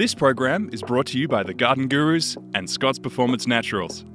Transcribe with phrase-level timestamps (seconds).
[0.00, 4.06] This program is brought to you by the Garden Gurus and Scott's Performance Naturals.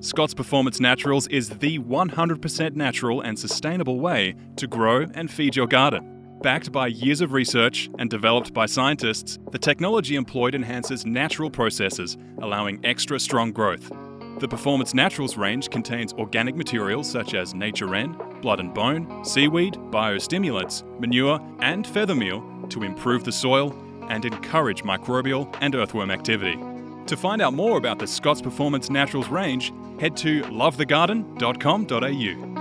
[0.00, 5.66] Scott's Performance Naturals is the 100% natural and sustainable way to grow and feed your
[5.66, 6.36] garden.
[6.42, 12.18] Backed by years of research and developed by scientists, the technology employed enhances natural processes,
[12.42, 13.90] allowing extra strong growth.
[14.38, 19.76] The Performance Naturals range contains organic materials such as nature N, blood and bone, seaweed,
[19.90, 23.74] biostimulants, manure, and feather meal to improve the soil
[24.12, 26.58] and encourage microbial and earthworm activity.
[27.06, 32.52] To find out more about the Scott's Performance Naturals range, head to lovethegarden.com.au.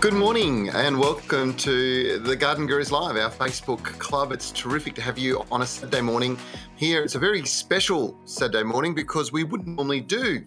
[0.00, 4.32] Good morning and welcome to the Garden Gurus Live, our Facebook club.
[4.32, 6.38] It's terrific to have you on a Saturday morning
[6.76, 7.02] here.
[7.02, 10.42] It's a very special Saturday morning because we wouldn't normally do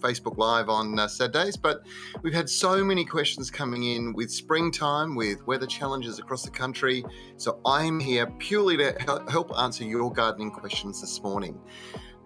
[0.00, 1.82] Facebook Live on uh, Saturdays, but
[2.22, 7.04] we've had so many questions coming in with springtime, with weather challenges across the country.
[7.36, 8.92] So I'm here purely to
[9.28, 11.58] help answer your gardening questions this morning.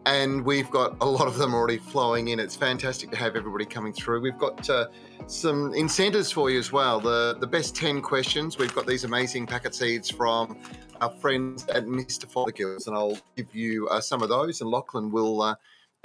[0.07, 2.41] And we've got a lot of them already flowing in.
[2.41, 4.23] It's fantastic to have everybody coming through.
[4.23, 4.87] We've got uh,
[5.27, 6.99] some incentives for you as well.
[6.99, 8.57] The the best ten questions.
[8.57, 10.59] We've got these amazing packet seeds from
[11.01, 12.27] our friends at Mr.
[12.27, 14.61] Fothergills, and I'll give you uh, some of those.
[14.61, 15.55] And Lachlan will uh,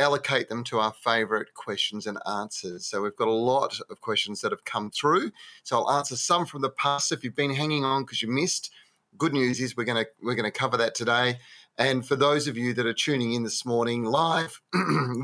[0.04, 2.86] allocate them to our favorite questions and answers.
[2.86, 5.32] So we've got a lot of questions that have come through.
[5.64, 7.12] So I'll answer some from the past.
[7.12, 8.70] If you've been hanging on because you missed,
[9.18, 11.40] good news is we're going to we're going to cover that today.
[11.78, 14.62] And for those of you that are tuning in this morning live,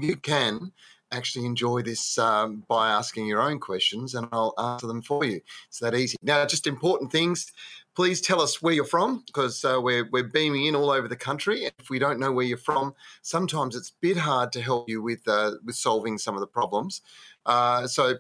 [0.01, 0.71] you can
[1.11, 5.41] actually enjoy this um, by asking your own questions and I'll answer them for you.
[5.67, 6.17] It's that easy.
[6.21, 7.51] Now, just important things
[7.99, 11.17] please tell us where you're from because uh, we're, we're beaming in all over the
[11.17, 11.69] country.
[11.79, 12.93] If we don't know where you're from,
[13.23, 16.47] sometimes it's a bit hard to help you with, uh, with solving some of the
[16.47, 17.01] problems.
[17.45, 18.13] Uh, so,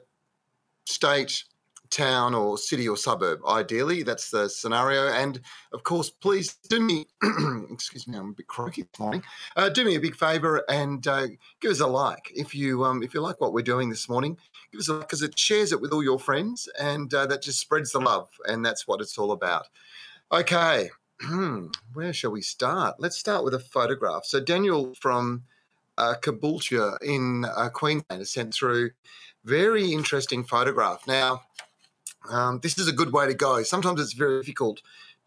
[0.85, 1.45] state,
[1.89, 3.39] town or city or suburb.
[3.47, 5.07] Ideally, that's the scenario.
[5.13, 5.39] And
[5.73, 7.07] of course, please do me,
[7.71, 9.23] excuse me, I'm a bit croaky this morning.
[9.55, 11.27] Uh, do me a big favour and uh,
[11.61, 14.37] give us a like if you um, if you like what we're doing this morning.
[14.71, 17.59] Give us a because it shares it with all your friends, and uh, that just
[17.59, 19.67] spreads the love, and that's what it's all about.
[20.31, 20.89] Okay,
[21.93, 22.95] where shall we start?
[22.99, 24.25] Let's start with a photograph.
[24.25, 25.43] So Daniel from
[25.97, 28.91] uh, Caboolture in uh, Queensland has sent through
[29.43, 31.05] very interesting photograph.
[31.07, 31.41] Now
[32.29, 33.63] um, this is a good way to go.
[33.63, 34.81] Sometimes it's very difficult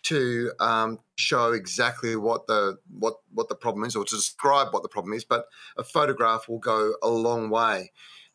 [0.04, 4.82] to um, show exactly what the what what the problem is or to describe what
[4.82, 7.92] the problem is, but a photograph will go a long way.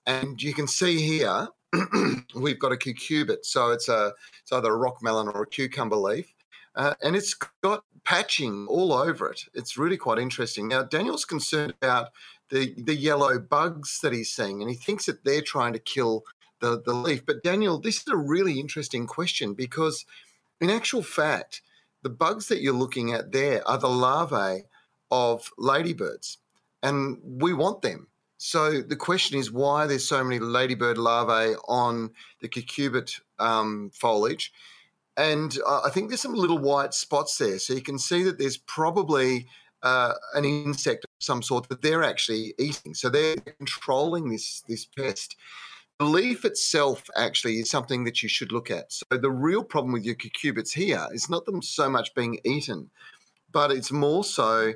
[0.08, 1.50] And you can see here
[2.36, 5.98] we've got a cucurbit, so it's a it's either a rock melon or a cucumber
[5.98, 6.34] leaf,
[6.76, 9.42] uh, and it's got patching all over it.
[9.54, 10.70] It's really quite interesting.
[10.70, 12.12] Now Daniel's concerned about
[12.50, 16.24] the the yellow bugs that he's seeing, and he thinks that they're trying to kill
[16.62, 17.26] the, the leaf.
[17.26, 20.06] But Daniel, this is a really interesting question because,
[20.62, 21.62] in actual fact,
[22.02, 24.64] the bugs that you're looking at there are the larvae
[25.12, 26.38] of ladybirds,
[26.82, 28.08] and we want them.
[28.38, 32.12] So the question is why there's so many ladybird larvae on
[32.42, 34.54] the cucurbit um, foliage.
[35.18, 37.58] And I think there's some little white spots there.
[37.58, 39.48] So you can see that there's probably
[39.82, 42.94] uh, an insect of some sort that they're actually eating.
[42.94, 45.36] So they're controlling this, this pest.
[45.98, 48.94] Belief itself actually is something that you should look at.
[48.94, 52.92] So the real problem with your cucurbits here is not them so much being eaten,
[53.52, 54.74] but it's more so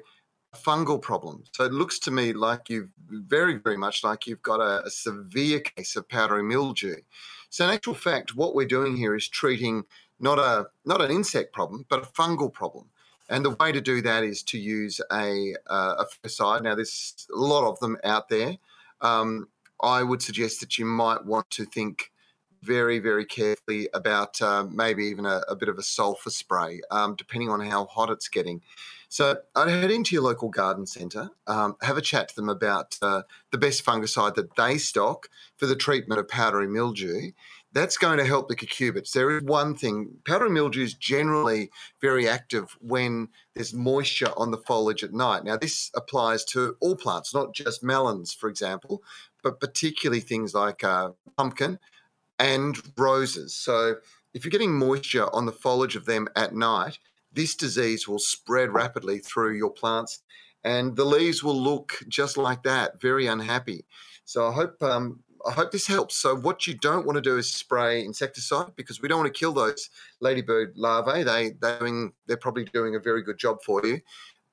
[0.58, 1.44] fungal problem.
[1.54, 4.90] So it looks to me like you've very, very much like you've got a, a
[4.90, 6.98] severe case of powdery mildew.
[7.50, 9.84] So in actual fact, what we're doing here is treating
[10.20, 12.86] not a not an insect problem, but a fungal problem.
[13.30, 16.64] And the way to do that is to use a, uh, a fungicide.
[16.64, 18.58] Now, there's a lot of them out there.
[19.00, 19.48] Um,
[19.82, 22.11] I would suggest that you might want to think
[22.64, 27.16] very, very carefully about uh, maybe even a, a, bit of a sulfur spray, um,
[27.16, 28.62] depending on how hot it's getting.
[29.10, 32.98] So I'd head into your local garden centre, um, have a chat to them about
[33.02, 35.28] uh, the best fungicide that they stock
[35.58, 37.32] for the treatment of powdery mildew.
[37.74, 39.12] That's going to help the cucurbits.
[39.12, 44.58] There is one thing powdery mildew is generally very active when there's moisture on the
[44.58, 45.44] foliage at night.
[45.44, 49.04] Now, this applies to all plants, not just melons, for example,
[49.44, 51.80] but particularly things like uh, pumpkin
[52.42, 53.56] and roses.
[53.56, 53.96] So
[54.34, 56.98] if you're getting moisture on the foliage of them at night,
[57.32, 60.24] this disease will spread rapidly through your plants
[60.64, 63.86] and the leaves will look just like that, very unhappy.
[64.26, 66.18] So I hope um, I hope this helps.
[66.18, 69.40] So what you don't want to do is spray insecticide because we don't want to
[69.40, 69.90] kill those
[70.20, 71.24] ladybird larvae.
[71.24, 74.02] They they're doing, they're probably doing a very good job for you.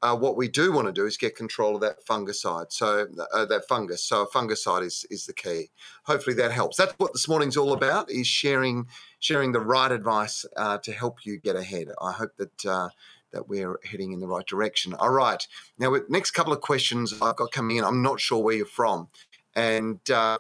[0.01, 2.71] Uh, what we do want to do is get control of that fungicide.
[2.71, 4.05] So uh, that fungus.
[4.05, 5.71] So a fungicide is is the key.
[6.05, 6.77] Hopefully that helps.
[6.77, 8.87] That's what this morning's all about: is sharing
[9.19, 11.89] sharing the right advice uh, to help you get ahead.
[12.01, 12.91] I hope that uh,
[13.33, 14.95] that we're heading in the right direction.
[14.95, 15.47] All right.
[15.79, 18.67] Now, with next couple of questions I've got coming in, I'm not sure where you're
[18.67, 19.09] from,
[19.55, 20.39] and uh,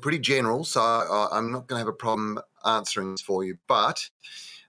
[0.00, 3.58] pretty general, so I, am not going to have a problem answering this for you.
[3.66, 4.08] But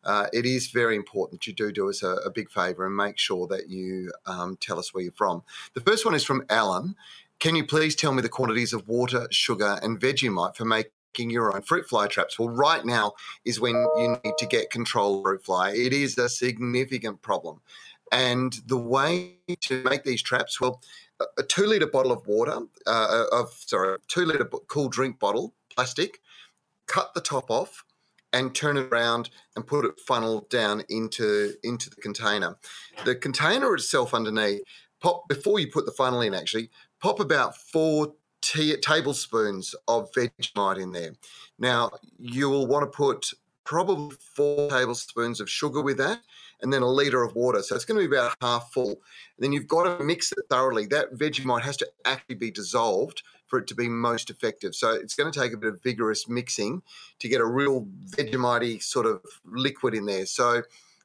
[0.03, 2.95] uh, it is very important that you do do us a, a big favour and
[2.95, 5.43] make sure that you um, tell us where you're from.
[5.73, 6.95] The first one is from Alan.
[7.39, 11.53] Can you please tell me the quantities of water, sugar, and Vegemite for making your
[11.53, 12.37] own fruit fly traps.
[12.37, 13.13] Well, right now
[13.43, 15.71] is when you need to get control of fruit fly.
[15.71, 17.61] It is a significant problem.
[18.11, 20.81] And the way to make these traps, well,
[21.37, 26.19] a two liter bottle of water, uh, of sorry, two liter cool drink bottle, plastic,
[26.87, 27.83] cut the top off
[28.33, 32.57] and turn it around and put it funneled down into into the container.
[33.05, 34.61] The container itself underneath,
[35.01, 36.33] pop before you put the funnel in.
[36.33, 41.13] Actually, pop about four t- tablespoons of Vegemite in there.
[41.57, 43.33] Now, you will want to put
[43.63, 46.19] probably four tablespoons of sugar with that
[46.61, 47.61] and then a litre of water.
[47.61, 48.89] So it's going to be about half full.
[48.89, 48.97] And
[49.39, 50.85] then you've got to mix it thoroughly.
[50.87, 54.75] That Vegemite has to actually be dissolved for it to be most effective.
[54.75, 56.81] So it's going to take a bit of vigorous mixing
[57.19, 60.25] to get a real Vegemite sort of liquid in there.
[60.25, 60.61] So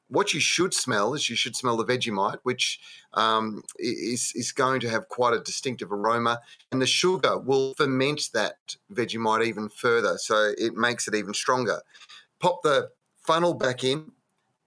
[0.07, 2.79] what you should smell is you should smell the Vegemite, which
[3.13, 6.39] um, is, is going to have quite a distinctive aroma.
[6.71, 8.57] And the sugar will ferment that
[8.93, 10.17] Vegemite even further.
[10.17, 11.81] So it makes it even stronger.
[12.39, 12.89] Pop the
[13.25, 14.11] funnel back in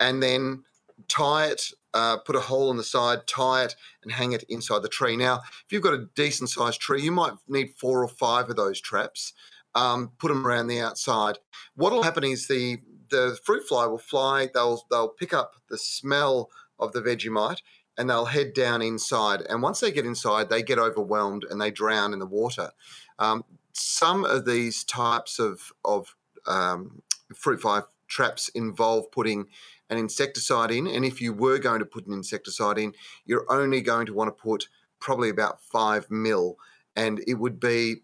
[0.01, 0.65] and then
[1.07, 1.63] tie it,
[1.95, 5.17] uh, put a hole in the side, tie it, and hang it inside the tree.
[5.17, 8.57] Now, if you've got a decent sized tree, you might need four or five of
[8.57, 9.33] those traps.
[9.75, 11.39] Um, put them around the outside.
[11.77, 12.79] What will happen is the
[13.11, 14.49] the fruit fly will fly.
[14.53, 17.61] They'll they'll pick up the smell of the Vegemite
[17.97, 19.43] and they'll head down inside.
[19.49, 22.71] And once they get inside, they get overwhelmed and they drown in the water.
[23.19, 26.17] Um, some of these types of of
[26.47, 27.03] um,
[27.35, 29.47] fruit fly traps involve putting
[29.91, 30.87] an insecticide in.
[30.87, 32.95] And if you were going to put an insecticide in,
[33.25, 34.69] you're only going to want to put
[35.01, 36.59] probably about five mil,
[36.97, 37.97] and it would be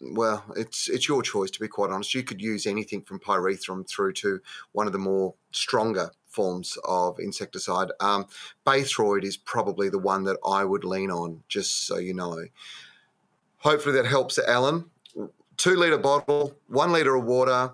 [0.00, 2.14] well, it's it's your choice to be quite honest.
[2.14, 4.40] You could use anything from pyrethrum through to
[4.72, 7.88] one of the more stronger forms of insecticide.
[8.00, 8.26] Um,
[8.66, 12.44] Baythroid is probably the one that I would lean on, just so you know.
[13.58, 14.86] Hopefully that helps, Alan.
[15.58, 17.72] Two liter bottle, one liter of water,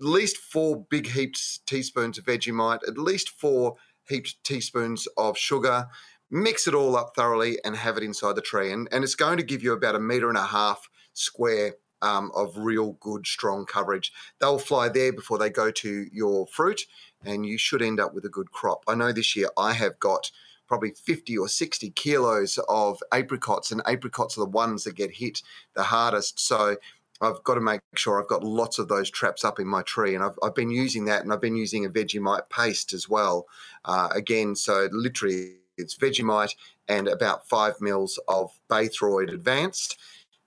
[0.00, 3.76] at least four big heaped teaspoons of Vegemite, at least four
[4.08, 5.86] heaped teaspoons of sugar.
[6.30, 8.72] Mix it all up thoroughly and have it inside the tree.
[8.72, 12.30] And, and it's going to give you about a meter and a half square um,
[12.34, 14.12] of real good, strong coverage.
[14.40, 16.82] They'll fly there before they go to your fruit,
[17.24, 18.84] and you should end up with a good crop.
[18.86, 20.30] I know this year I have got
[20.68, 25.42] probably 50 or 60 kilos of apricots, and apricots are the ones that get hit
[25.74, 26.40] the hardest.
[26.40, 26.76] So
[27.20, 30.14] I've got to make sure I've got lots of those traps up in my tree,
[30.14, 33.46] and I've, I've been using that, and I've been using a Vegemite paste as well.
[33.84, 36.54] Uh, again, so literally it's Vegemite
[36.88, 39.98] and about five mils of Baythroid Advanced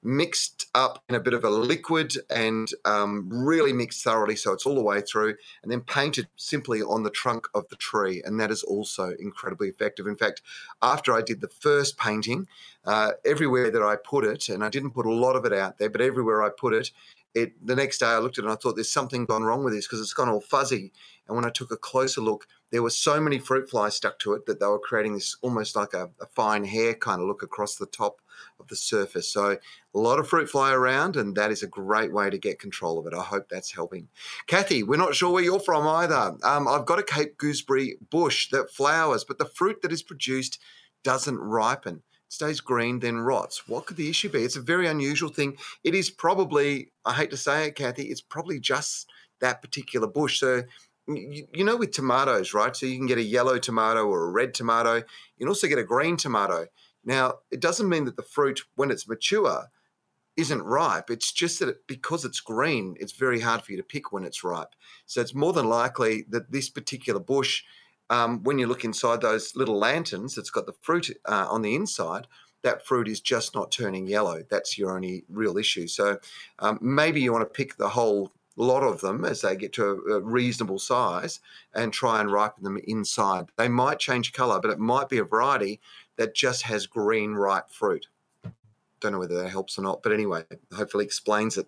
[0.02, 4.66] mixed up in a bit of a liquid and um, really mixed thoroughly so it's
[4.66, 8.40] all the way through and then painted simply on the trunk of the tree and
[8.40, 10.08] that is also incredibly effective.
[10.08, 10.42] In fact
[10.82, 12.48] after i did the first painting
[12.86, 15.78] uh, everywhere that i put it and i didn't put a lot of it out
[15.78, 16.92] there but everywhere i put it
[17.36, 19.64] it the next day i looked at it and i thought there's something gone wrong
[19.64, 20.92] with this because it's gone all fuzzy.
[21.28, 24.34] And when i took a closer look there were so many fruit flies stuck to
[24.34, 27.44] it that they were creating this almost like a, a fine hair kind of look
[27.44, 28.22] across the top
[28.60, 29.32] of the surface.
[29.32, 29.58] So
[29.94, 33.00] a lot of fruit fly around, and that is a great way to get control
[33.00, 33.14] of it.
[33.14, 34.08] I hope that's helping.
[34.48, 36.36] Kathy, we're not sure where you're from either.
[36.44, 40.60] Um, I've got a Cape gooseberry bush that flowers, but the fruit that is produced
[41.04, 41.96] doesn't ripen.
[42.28, 43.68] It stays green, then rots.
[43.68, 44.44] What could the issue be?
[44.44, 45.58] It's a very unusual thing.
[45.84, 49.10] It is probably, I hate to say it, Kathy, it's probably just
[49.42, 50.40] that particular bush.
[50.40, 50.64] So
[51.08, 52.76] you, you know with tomatoes, right?
[52.76, 54.96] So you can get a yellow tomato or a red tomato.
[54.96, 55.04] You
[55.40, 56.68] can also get a green tomato.
[57.04, 59.68] Now, it doesn't mean that the fruit, when it's mature,
[60.38, 61.10] isn't ripe.
[61.10, 64.24] It's just that it, because it's green, it's very hard for you to pick when
[64.24, 64.74] it's ripe.
[65.06, 67.64] So it's more than likely that this particular bush,
[68.10, 71.76] um, when you look inside those little lanterns that's got the fruit uh, on the
[71.76, 72.28] inside,
[72.64, 74.44] that fruit is just not turning yellow.
[74.50, 75.88] That's your only real issue.
[75.88, 76.20] So
[76.60, 79.86] um, maybe you want to pick the whole lot of them as they get to
[79.86, 81.40] a, a reasonable size
[81.74, 83.46] and try and ripen them inside.
[83.58, 85.80] They might change colour, but it might be a variety
[86.20, 88.08] that just has green ripe fruit.
[89.00, 90.44] Don't know whether that helps or not, but anyway,
[90.76, 91.68] hopefully explains it.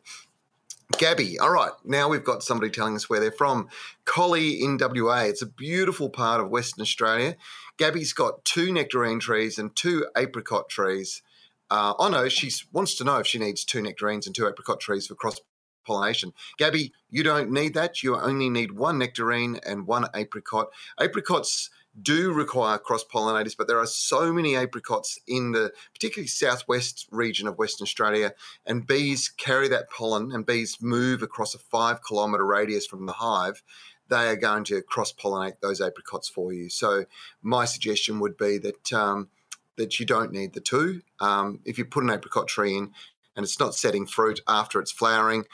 [0.98, 3.70] Gabby, all right, now we've got somebody telling us where they're from.
[4.04, 5.22] Collie in WA.
[5.22, 7.38] It's a beautiful part of Western Australia.
[7.78, 11.22] Gabby's got two nectarine trees and two apricot trees.
[11.70, 14.82] Uh, oh no, she wants to know if she needs two nectarines and two apricot
[14.82, 15.40] trees for cross
[15.88, 16.34] pollination.
[16.58, 18.04] Gabby, you don't need that.
[18.04, 20.68] You only need one nectarine and one apricot.
[21.00, 27.08] Apricots do require cross pollinators, but there are so many apricots in the particularly southwest
[27.12, 28.34] region of Western Australia,
[28.66, 33.14] and bees carry that pollen, and bees move across a five kilometre radius from the
[33.14, 33.62] hive.
[34.08, 36.70] They are going to cross pollinate those apricots for you.
[36.70, 37.06] So,
[37.42, 39.30] my suggestion would be that um,
[39.78, 41.02] that you don't need the two.
[41.20, 42.92] Um, if you put an apricot tree in
[43.36, 45.46] and it's not setting fruit after it's flowering,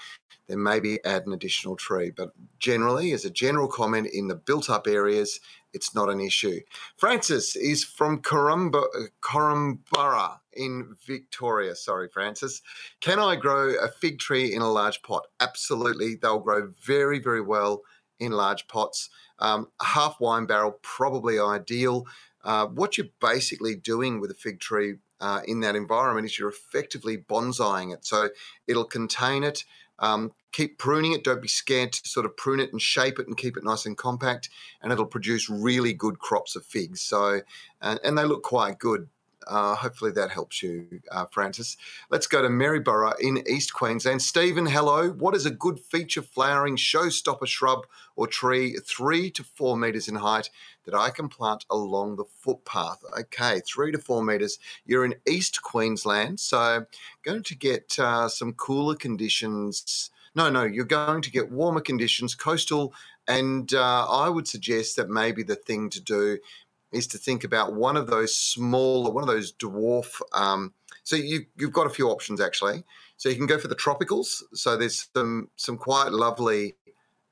[0.47, 2.09] then maybe add an additional tree.
[2.09, 5.39] But generally, as a general comment, in the built up areas,
[5.77, 6.59] it's not an issue.
[6.97, 8.79] Francis is from Korumburra
[10.53, 11.75] in Victoria.
[11.75, 12.63] Sorry, Francis.
[12.99, 15.27] Can I grow a fig tree in a large pot?
[15.39, 16.15] Absolutely.
[16.15, 17.83] They'll grow very, very well
[18.19, 19.09] in large pots.
[19.37, 22.07] Um, half wine barrel, probably ideal.
[22.43, 26.49] Uh, what you're basically doing with a fig tree uh, in that environment is you're
[26.49, 28.03] effectively bonsaiing it.
[28.03, 28.29] So
[28.67, 29.63] it'll contain it.
[29.99, 31.23] Um, keep pruning it.
[31.23, 33.85] Don't be scared to sort of prune it and shape it and keep it nice
[33.85, 34.49] and compact,
[34.81, 37.01] and it'll produce really good crops of figs.
[37.01, 37.41] So,
[37.81, 39.07] and, and they look quite good.
[39.45, 41.77] Uh, hopefully that helps you, uh, Francis.
[42.09, 44.21] Let's go to Maryborough in East Queensland.
[44.21, 45.09] Stephen, hello.
[45.09, 47.87] What is a good feature flowering showstopper shrub
[48.17, 50.49] or tree three to four metres in height
[50.87, 53.03] that I can plant along the footpath?
[53.19, 54.57] Okay, three to four metres.
[54.85, 56.85] You're in East Queensland, so
[57.23, 60.09] going to get uh, some cooler conditions.
[60.33, 62.93] No, no, you're going to get warmer conditions, coastal,
[63.27, 66.39] and uh, I would suggest that maybe the thing to do
[66.91, 70.21] is to think about one of those smaller, one of those dwarf.
[70.33, 72.83] Um, so you, you've got a few options actually.
[73.17, 74.41] So you can go for the tropicals.
[74.53, 76.75] So there's some some quite lovely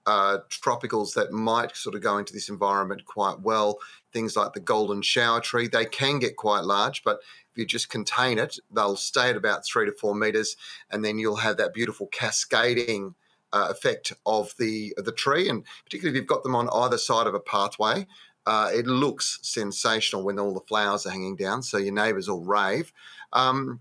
[0.06, 3.80] uh, tropicals that might sort of go into this environment quite well.
[4.14, 7.20] Things like the golden shower tree, they can get quite large, but
[7.52, 10.58] if you just contain it, they'll stay at about three to four meters,
[10.92, 13.16] and then you'll have that beautiful cascading
[13.54, 15.48] uh, effect of the of the tree.
[15.50, 18.06] And particularly if you've got them on either side of a pathway,
[18.46, 22.44] uh, it looks sensational when all the flowers are hanging down, so your neighbours all
[22.44, 22.92] rave.
[23.34, 23.80] Um,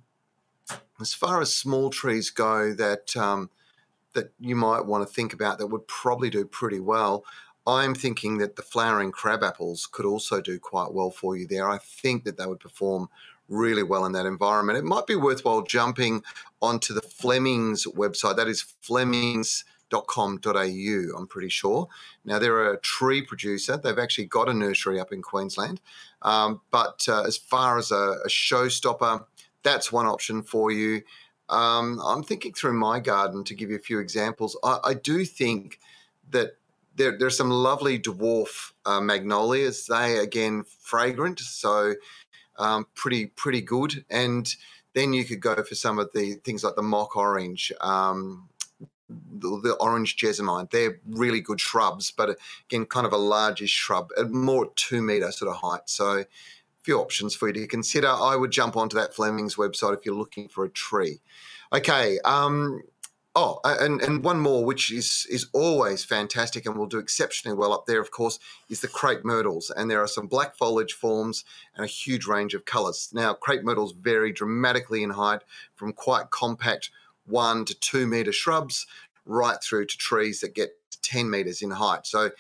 [1.01, 3.51] as far as small trees go, that um,
[4.15, 7.25] that you might want to think about that would probably do pretty well.
[7.67, 11.69] I'm thinking that the flowering crab apples could also do quite well for you there.
[11.69, 13.09] I think that they would perform
[13.49, 14.79] really well in that environment.
[14.79, 16.23] It might be worthwhile jumping
[16.61, 18.37] onto the Fleming's website.
[18.37, 19.65] That is Fleming's
[20.03, 21.89] com.au, I'm pretty sure.
[22.25, 23.77] Now, they're a tree producer.
[23.77, 25.81] They've actually got a nursery up in Queensland.
[26.23, 29.25] Um, but uh, as far as a, a, showstopper,
[29.63, 31.03] that's one option for you.
[31.49, 34.57] Um, I'm thinking through my garden to give you a few examples.
[34.65, 35.79] I, I do think
[36.31, 36.57] that
[36.97, 39.87] there, there's some lovely dwarf uh, magnolias.
[39.87, 41.95] They, again, fragrant, so
[42.59, 44.05] um, pretty, pretty good.
[44.11, 44.53] And
[44.95, 47.73] then you could go for some of the things like the mock orange.
[47.81, 48.49] Um,
[49.09, 50.69] the, orange jessamine.
[50.71, 55.31] They're really good shrubs, but again, kind of a largish shrub, at more two meter
[55.31, 55.83] sort of height.
[55.87, 56.25] So,
[56.85, 58.09] few options for you to consider.
[58.09, 61.21] I would jump onto that Fleming's website if you're looking for a tree.
[61.73, 62.19] Okay.
[62.25, 62.83] Um,
[63.35, 67.73] oh, and, and one more, which is is always fantastic and will do exceptionally well
[67.73, 68.39] up there, of course,
[68.69, 69.71] is the crepe myrtles.
[69.75, 73.09] And there are some black foliage forms and a huge range of colours.
[73.13, 75.41] Now, crepe myrtles vary dramatically in height
[75.75, 76.91] from quite compact
[77.27, 78.87] one to two metre shrubs
[79.25, 82.07] right through to trees that get 10 metres in height.
[82.07, 82.31] So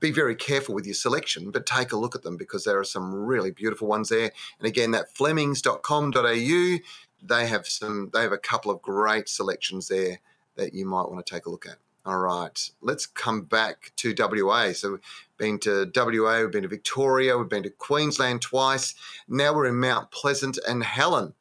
[0.00, 2.84] be very careful with your selection, but take a look at them because there are
[2.84, 4.30] some really beautiful ones there.
[4.58, 6.78] And again, that flemings.com.au,
[7.22, 10.20] they have some, they have a couple of great selections there
[10.56, 11.76] that you might want to take a look at.
[12.06, 14.72] All right, let's come back to WA.
[14.72, 15.00] So we've
[15.38, 18.94] been to WA, we've been to Victoria, we've been to Queensland twice.
[19.26, 21.32] Now we're in Mount Pleasant and Helen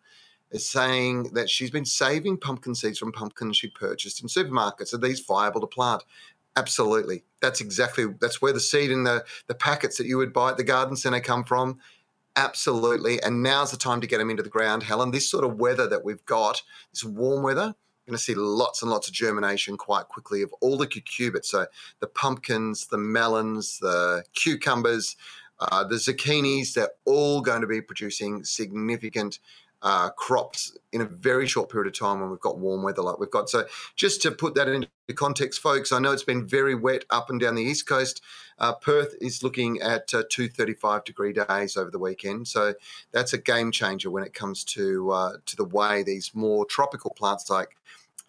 [0.53, 4.93] is saying that she's been saving pumpkin seeds from pumpkins she purchased in supermarkets.
[4.93, 6.03] Are these viable to plant?
[6.55, 7.23] Absolutely.
[7.41, 10.57] That's exactly that's where the seed in the the packets that you would buy at
[10.57, 11.79] the garden centre come from.
[12.35, 13.21] Absolutely.
[13.21, 15.11] And now's the time to get them into the ground, Helen.
[15.11, 18.81] This sort of weather that we've got, this warm weather, you're going to see lots
[18.81, 21.45] and lots of germination quite quickly of all the cucurbits.
[21.45, 21.67] So
[21.99, 25.15] the pumpkins, the melons, the cucumbers,
[25.59, 29.39] uh, the zucchinis, they're all going to be producing significant
[29.83, 33.19] uh, crops in a very short period of time when we've got warm weather like
[33.19, 33.49] we've got.
[33.49, 37.29] So, just to put that into context, folks, I know it's been very wet up
[37.29, 38.21] and down the east coast.
[38.59, 42.73] Uh, Perth is looking at uh, 235 degree days over the weekend, so
[43.11, 47.11] that's a game changer when it comes to uh, to the way these more tropical
[47.11, 47.75] plants like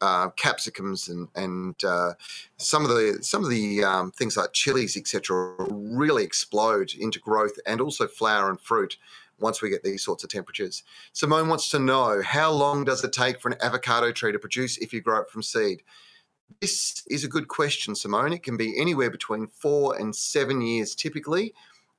[0.01, 2.15] uh, capsicums and and uh,
[2.57, 5.55] some of the some of the um, things like chilies etc.
[5.71, 8.97] really explode into growth and also flower and fruit
[9.39, 10.83] once we get these sorts of temperatures.
[11.13, 14.79] Simone wants to know how long does it take for an avocado tree to produce
[14.79, 15.83] if you grow it from seed?
[16.61, 18.33] This is a good question, Simone.
[18.33, 21.55] It can be anywhere between four and seven years typically.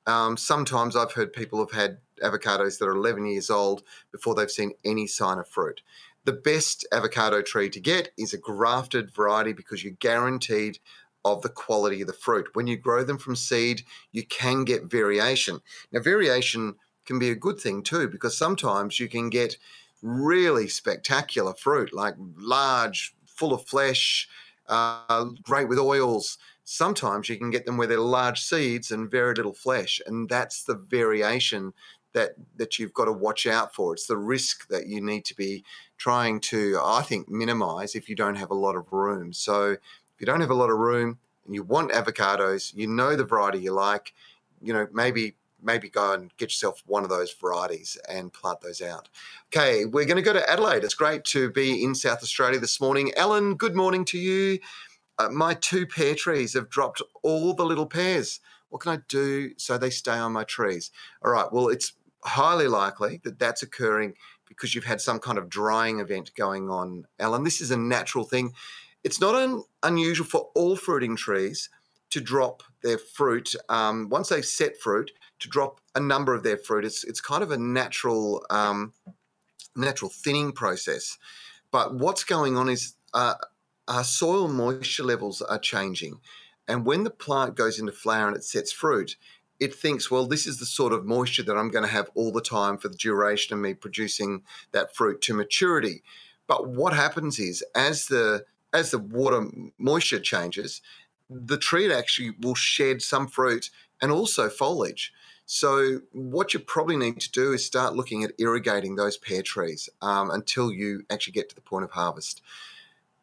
[0.06, 4.50] Um, sometimes I've heard people have had avocados that are 11 years old before they've
[4.50, 5.82] seen any sign of fruit.
[6.24, 10.78] The best avocado tree to get is a grafted variety because you're guaranteed
[11.24, 12.48] of the quality of the fruit.
[12.54, 15.60] When you grow them from seed, you can get variation.
[15.92, 19.56] Now, variation can be a good thing too, because sometimes you can get
[20.02, 24.28] really spectacular fruit, like large, full of flesh,
[24.68, 26.38] uh, great with oils.
[26.64, 30.64] Sometimes you can get them where they're large seeds and very little flesh, and that's
[30.64, 31.72] the variation
[32.12, 33.92] that that you've got to watch out for.
[33.92, 35.64] It's the risk that you need to be
[35.98, 39.32] trying to, I think, minimize if you don't have a lot of room.
[39.32, 43.16] So if you don't have a lot of room and you want avocados, you know
[43.16, 44.12] the variety you like,
[44.60, 45.34] you know, maybe
[45.66, 49.08] maybe go and get yourself one of those varieties and plant those out.
[49.48, 50.84] Okay, we're going to go to Adelaide.
[50.84, 53.12] It's great to be in South Australia this morning.
[53.16, 54.60] Ellen, good morning to you.
[55.18, 58.40] Uh, my two pear trees have dropped all the little pears.
[58.68, 60.90] What can I do so they stay on my trees?
[61.24, 61.94] All right, well, it's
[62.24, 64.14] highly likely that that's occurring
[64.48, 67.44] because you've had some kind of drying event going on, Ellen.
[67.44, 68.52] This is a natural thing.
[69.02, 71.70] It's not un- unusual for all fruiting trees
[72.10, 76.56] to drop their fruit um, once they've set fruit to drop a number of their
[76.56, 76.84] fruit.
[76.84, 78.92] It's it's kind of a natural um,
[79.74, 81.18] natural thinning process.
[81.70, 83.34] But what's going on is uh,
[83.88, 86.20] our soil moisture levels are changing,
[86.68, 89.16] and when the plant goes into flower and it sets fruit,
[89.58, 92.32] it thinks, well, this is the sort of moisture that I'm going to have all
[92.32, 96.02] the time for the duration of me producing that fruit to maturity.
[96.46, 100.82] But what happens is, as the as the water moisture changes,
[101.30, 103.70] the tree actually will shed some fruit
[104.02, 105.12] and also foliage.
[105.48, 109.88] So, what you probably need to do is start looking at irrigating those pear trees
[110.02, 112.42] um, until you actually get to the point of harvest.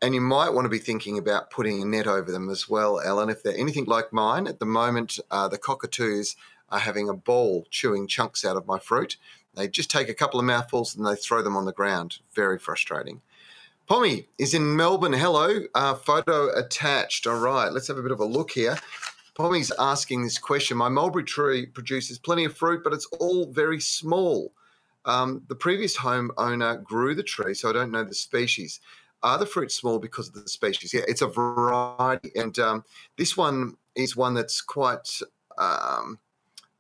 [0.02, 3.02] And you might want to be thinking about putting a net over them as well,
[3.02, 3.30] Ellen.
[3.30, 6.38] If they're anything like mine, at the moment, uh, the cockatoos
[6.70, 9.18] are having a ball chewing chunks out of my fruit.
[9.54, 12.20] They just take a couple of mouthfuls and they throw them on the ground.
[12.34, 13.22] Very frustrating.
[13.86, 15.12] Pommy is in Melbourne.
[15.12, 15.60] Hello.
[15.76, 17.28] Uh, photo attached.
[17.28, 18.78] All right, let's have a bit of a look here.
[19.36, 20.78] Pommy's asking this question.
[20.78, 24.54] My mulberry tree produces plenty of fruit, but it's all very small.
[25.06, 28.80] Um, the previous homeowner grew the tree, so I don't know the species.
[29.24, 30.94] Are the fruits small because of the species?
[30.94, 32.84] Yeah, it's a variety, and um,
[33.18, 35.20] this one is one that's quite,
[35.58, 36.20] um,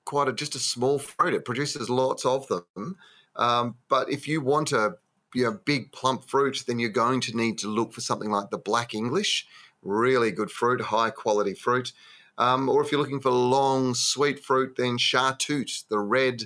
[0.06, 1.34] quite a, just a small fruit.
[1.34, 2.98] It produces lots of them,
[3.36, 4.98] um, but if you want a
[5.34, 8.52] you know, big plump fruit, then you're going to need to look for something like
[8.52, 9.48] the Black English,
[9.82, 11.92] really good fruit, high quality fruit.
[12.38, 16.44] Um, or if you're looking for long, sweet fruit, then Shahtoot, the red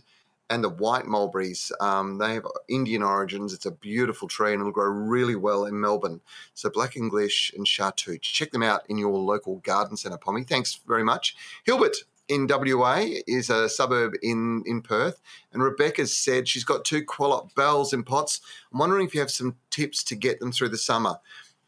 [0.50, 1.71] and the white mulberries.
[1.80, 3.54] Um, they have Indian origins.
[3.54, 6.21] It's a beautiful tree and it'll grow really well in Melbourne.
[6.54, 8.21] So Black English and Shahtoot.
[8.21, 10.43] Check them out in your local garden centre, Pommy.
[10.43, 11.36] Thanks very much.
[11.65, 11.97] Hilbert
[12.28, 15.21] in WA is a suburb in, in Perth.
[15.54, 18.41] And Rebecca said she's got two Qualup bells in pots.
[18.71, 21.19] I'm wondering if you have some tips to get them through the summer.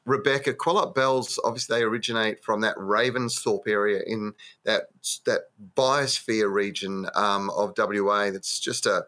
[0.05, 4.33] Rebecca, Qualup bells, obviously they originate from that Ravensthorpe area in
[4.63, 4.87] that
[5.25, 8.31] that biosphere region um, of WA.
[8.31, 9.05] That's just a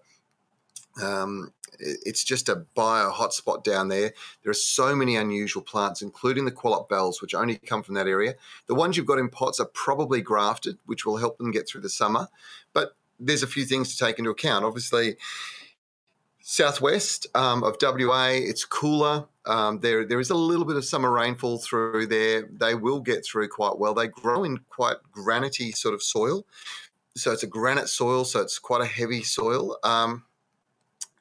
[1.02, 4.14] um, it's just a bio hotspot down there.
[4.44, 8.08] There are so many unusual plants, including the Qualup bells, which only come from that
[8.08, 8.36] area.
[8.68, 11.82] The ones you've got in pots are probably grafted, which will help them get through
[11.82, 12.28] the summer.
[12.74, 14.66] But there's a few things to take into account.
[14.66, 15.18] Obviously,
[16.42, 19.26] southwest um, of WA, it's cooler.
[19.46, 22.48] Um, there, there is a little bit of summer rainfall through there.
[22.52, 23.94] They will get through quite well.
[23.94, 26.46] They grow in quite granity sort of soil,
[27.16, 29.78] so it's a granite soil, so it's quite a heavy soil.
[29.84, 30.24] Um,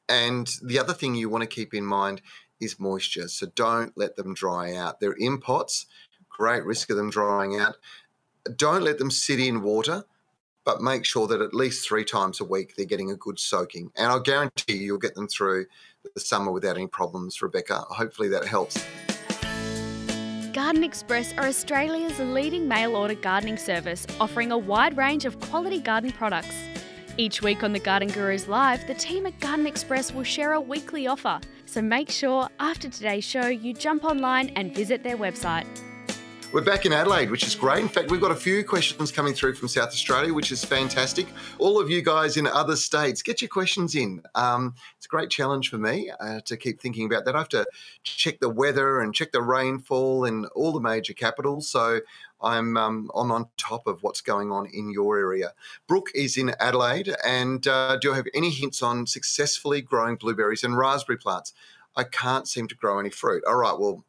[0.09, 2.21] and the other thing you want to keep in mind
[2.59, 3.27] is moisture.
[3.27, 4.99] So don't let them dry out.
[4.99, 5.87] They're in pots,
[6.29, 7.75] great risk of them drying out.
[8.55, 10.05] Don't let them sit in water
[10.63, 13.91] but make sure that at least three times a week they're getting a good soaking.
[13.95, 15.65] And I'll guarantee you, you'll get them through
[16.13, 17.79] the summer without any problems, Rebecca.
[17.89, 18.83] Hopefully that helps.
[20.53, 25.79] Garden Express are Australia's leading mail order gardening service, offering a wide range of quality
[25.79, 26.55] garden products.
[27.17, 30.61] Each week on the Garden Gurus Live, the team at Garden Express will share a
[30.61, 31.39] weekly offer.
[31.65, 35.67] So make sure after today's show you jump online and visit their website.
[36.53, 37.79] We're back in Adelaide, which is great.
[37.79, 41.27] In fact, we've got a few questions coming through from South Australia, which is fantastic.
[41.59, 44.21] All of you guys in other states, get your questions in.
[44.35, 47.37] Um, it's a great challenge for me uh, to keep thinking about that.
[47.37, 47.65] I have to
[48.03, 51.69] check the weather and check the rainfall in all the major capitals.
[51.69, 52.01] So
[52.41, 55.53] I'm um, I'm on top of what's going on in your area.
[55.87, 60.65] Brooke is in Adelaide, and uh, do I have any hints on successfully growing blueberries
[60.65, 61.53] and raspberry plants?
[61.95, 63.41] I can't seem to grow any fruit.
[63.47, 64.03] All right, well,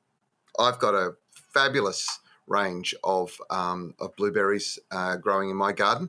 [0.59, 1.12] I've got a
[1.52, 2.18] fabulous
[2.61, 6.09] range of, um, of blueberries uh, growing in my garden.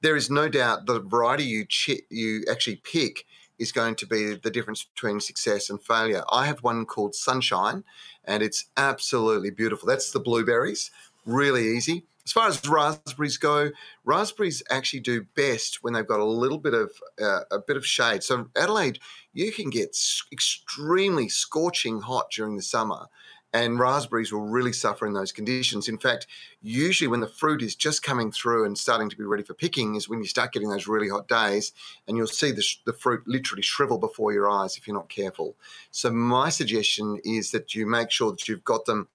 [0.00, 1.66] There is no doubt the variety you
[2.10, 3.26] you actually pick
[3.58, 6.22] is going to be the difference between success and failure.
[6.30, 7.84] I have one called Sunshine,
[8.24, 9.86] and it's absolutely beautiful.
[9.86, 10.90] That's the blueberries,
[11.24, 12.04] really easy.
[12.26, 13.70] As far as raspberries go,
[14.04, 17.86] raspberries actually do best when they've got a little bit of uh, a bit of
[17.86, 18.22] shade.
[18.22, 18.98] So Adelaide,
[19.34, 19.94] you can get
[20.32, 23.08] extremely scorching hot during the summer,
[23.54, 25.88] and raspberries will really suffer in those conditions.
[25.88, 26.26] In fact,
[26.60, 29.94] usually when the fruit is just coming through and starting to be ready for picking
[29.94, 31.72] is when you start getting those really hot days,
[32.08, 35.08] and you'll see the, sh- the fruit literally shrivel before your eyes if you're not
[35.08, 35.56] careful.
[35.92, 39.06] So, my suggestion is that you make sure that you've got them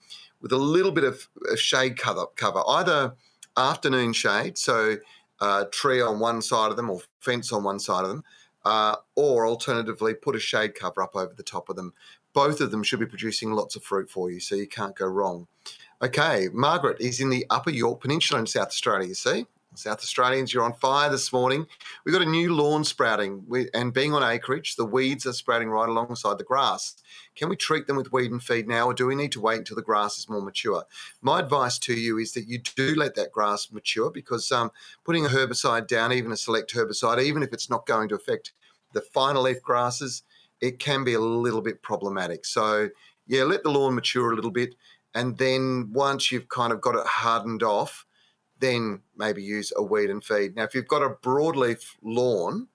[0.41, 3.13] with a little bit of, of shade cover, cover, either
[3.57, 4.95] afternoon shade, so
[5.41, 8.23] uh, tree on one side of them or fence on one side of them,
[8.63, 11.93] uh, or alternatively put a shade cover up over the top of them
[12.33, 15.05] both of them should be producing lots of fruit for you, so you can't go
[15.07, 15.47] wrong.
[16.01, 19.45] Okay, Margaret is in the Upper Yorke Peninsula in South Australia, you see.
[19.75, 21.65] South Australians, you're on fire this morning.
[22.03, 25.87] We've got a new lawn sprouting, and being on acreage, the weeds are sprouting right
[25.87, 26.95] alongside the grass.
[27.35, 29.59] Can we treat them with weed and feed now, or do we need to wait
[29.59, 30.83] until the grass is more mature?
[31.21, 34.71] My advice to you is that you do let that grass mature because um,
[35.05, 38.53] putting a herbicide down, even a select herbicide, even if it's not going to affect
[38.93, 40.23] the finer leaf grasses,
[40.61, 42.45] it can be a little bit problematic.
[42.45, 42.89] So,
[43.27, 44.75] yeah, let the lawn mature a little bit.
[45.13, 48.05] And then once you've kind of got it hardened off,
[48.59, 50.55] then maybe use a weed and feed.
[50.55, 52.67] Now, if you've got a broadleaf lawn,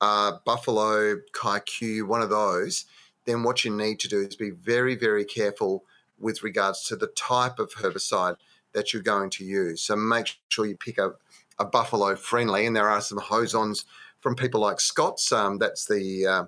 [0.00, 2.84] uh, buffalo, kikuyu, one of those,
[3.26, 5.84] then what you need to do is be very, very careful
[6.18, 8.36] with regards to the type of herbicide
[8.72, 9.82] that you're going to use.
[9.82, 11.12] So make sure you pick a,
[11.58, 13.84] a buffalo friendly, and there are some hosons
[14.20, 15.32] from people like Scott's.
[15.32, 16.44] Um, that's the uh,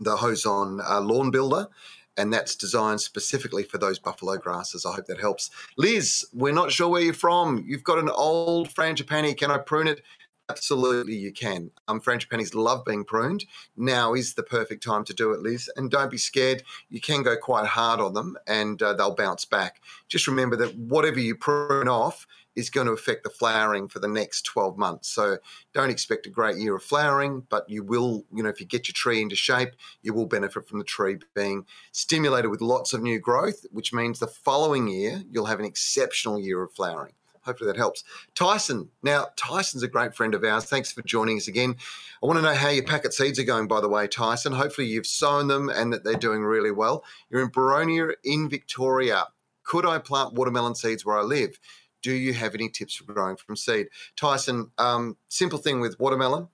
[0.00, 1.68] the Hozon uh, Lawn Builder,
[2.16, 4.84] and that's designed specifically for those buffalo grasses.
[4.84, 5.50] I hope that helps.
[5.76, 7.64] Liz, we're not sure where you're from.
[7.66, 9.36] You've got an old frangipani.
[9.36, 10.02] Can I prune it?
[10.50, 11.70] Absolutely, you can.
[11.88, 13.44] Um, frangipanis love being pruned.
[13.76, 15.70] Now is the perfect time to do it, Liz.
[15.76, 16.62] And don't be scared.
[16.88, 19.82] You can go quite hard on them, and uh, they'll bounce back.
[20.08, 22.26] Just remember that whatever you prune off
[22.58, 25.08] is going to affect the flowering for the next 12 months.
[25.08, 25.38] So
[25.72, 28.88] don't expect a great year of flowering, but you will, you know, if you get
[28.88, 29.70] your tree into shape,
[30.02, 34.18] you will benefit from the tree being stimulated with lots of new growth, which means
[34.18, 37.12] the following year you'll have an exceptional year of flowering.
[37.42, 38.02] Hopefully that helps.
[38.34, 38.90] Tyson.
[39.04, 40.64] Now, Tyson's a great friend of ours.
[40.64, 41.76] Thanks for joining us again.
[42.20, 44.52] I want to know how your packet seeds are going, by the way, Tyson.
[44.52, 47.04] Hopefully you've sown them and that they're doing really well.
[47.30, 49.28] You're in Boronia in Victoria.
[49.62, 51.58] Could I plant watermelon seeds where I live?
[52.02, 53.88] Do you have any tips for growing from seed?
[54.16, 56.48] Tyson, um, simple thing with watermelon,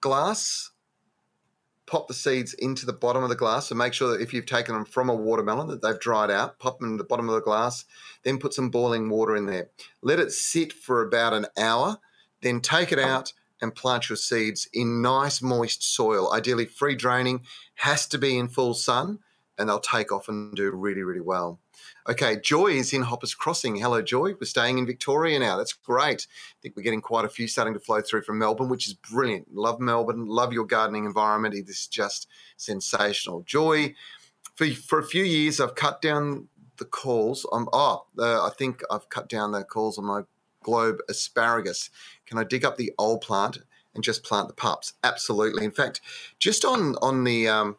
[0.00, 0.70] glass,
[1.90, 3.66] pop the seeds into the bottom of the glass.
[3.66, 6.58] So make sure that if you've taken them from a watermelon that they've dried out,
[6.60, 7.84] pop them in the bottom of the glass,
[8.22, 9.70] then put some boiling water in there.
[10.00, 11.98] Let it sit for about an hour,
[12.42, 17.42] then take it out and plant your seeds in nice moist soil, ideally free draining,
[17.74, 19.18] has to be in full sun,
[19.58, 21.58] and they'll take off and do really, really well.
[22.10, 23.76] Okay, Joy is in Hoppers Crossing.
[23.76, 24.34] Hello, Joy.
[24.34, 25.56] We're staying in Victoria now.
[25.56, 26.26] That's great.
[26.28, 28.94] I think we're getting quite a few starting to flow through from Melbourne, which is
[28.94, 29.54] brilliant.
[29.54, 30.26] Love Melbourne.
[30.26, 31.54] Love your gardening environment.
[31.54, 33.42] It is just sensational.
[33.42, 33.94] Joy,
[34.56, 37.46] for, for a few years, I've cut down the calls.
[37.52, 40.22] On, oh, uh, I think I've cut down the calls on my
[40.64, 41.90] globe asparagus.
[42.26, 43.58] Can I dig up the old plant
[43.94, 44.94] and just plant the pups?
[45.04, 45.64] Absolutely.
[45.64, 46.00] In fact,
[46.40, 47.76] just on on the um,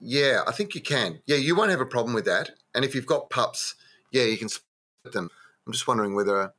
[0.00, 1.20] yeah, I think you can.
[1.26, 2.50] Yeah, you won't have a problem with that.
[2.74, 3.74] And if you've got pups,
[4.12, 5.30] yeah, you can split them.
[5.66, 6.52] I'm just wondering whether,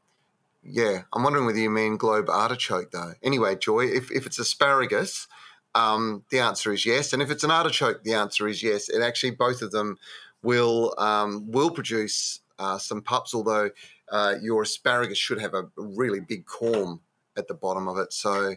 [0.63, 3.13] yeah, I'm wondering whether you mean globe artichoke though.
[3.23, 5.28] Anyway, Joy, if, if it's asparagus,
[5.75, 7.13] um, the answer is yes.
[7.13, 8.89] And if it's an artichoke, the answer is yes.
[8.89, 9.97] It actually, both of them
[10.41, 13.69] will um, will produce uh, some pups, although
[14.12, 16.99] uh, your asparagus should have a really big corm
[17.38, 18.12] at the bottom of it.
[18.12, 18.56] So,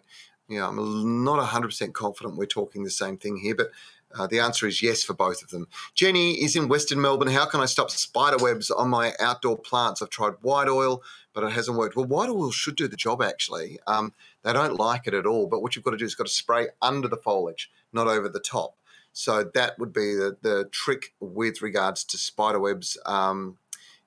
[0.49, 3.71] yeah, I'm not 100% confident we're talking the same thing here, but
[4.19, 5.67] Uh, the answer is yes for both of them.
[5.95, 7.29] Jenny is in Western Melbourne.
[7.29, 10.03] How can I stop spider webs on my outdoor plants?
[10.03, 11.97] I've tried white oil, but it hasn't worked.
[11.97, 13.79] Well, white oil should do the job actually.
[13.87, 16.27] Um, they don't like it at all, but what you've got to do is got
[16.27, 18.77] to spray under the foliage, not over the top.
[19.13, 23.59] So that would be the, the trick with regards to spider webs um,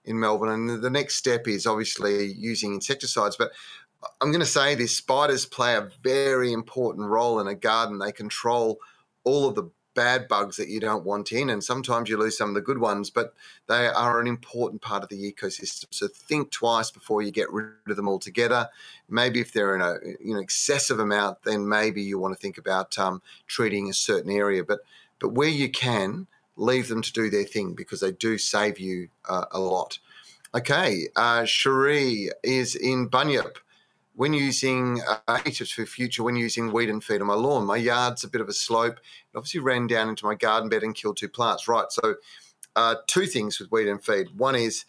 [0.03, 0.49] in Melbourne.
[0.49, 3.35] And the next step is obviously using insecticides.
[3.37, 3.51] But
[4.21, 7.99] I'm going to say this spiders play a very important role in a garden.
[7.99, 8.79] They control
[9.23, 12.49] all of the bad bugs that you don't want in, and sometimes you lose some
[12.49, 13.33] of the good ones, but
[13.67, 15.85] they are an important part of the ecosystem.
[15.89, 18.69] So think twice before you get rid of them altogether.
[19.09, 22.57] Maybe if they're in a you know excessive amount, then maybe you want to think
[22.57, 24.63] about um, treating a certain area.
[24.63, 24.81] But
[25.19, 26.27] but where you can,
[26.57, 29.99] leave them to do their thing because they do save you uh, a lot.
[30.53, 33.57] Okay, uh, Cherie is in Bunyip
[34.15, 38.23] when using uh, for future, when using weed and feed on my lawn, my yard's
[38.23, 38.97] a bit of a slope.
[38.97, 41.67] It obviously ran down into my garden bed and killed two plants.
[41.67, 41.91] Right.
[41.91, 42.15] So,
[42.75, 44.27] uh, two things with weed and feed.
[44.37, 44.85] One is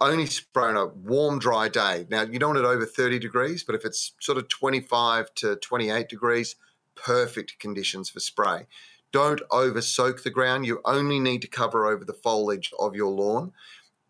[0.00, 2.06] only spray on a warm, dry day.
[2.10, 5.56] Now, you don't want it over 30 degrees, but if it's sort of 25 to
[5.56, 6.56] 28 degrees,
[6.94, 8.66] perfect conditions for spray.
[9.10, 10.66] Don't over soak the ground.
[10.66, 13.52] You only need to cover over the foliage of your lawn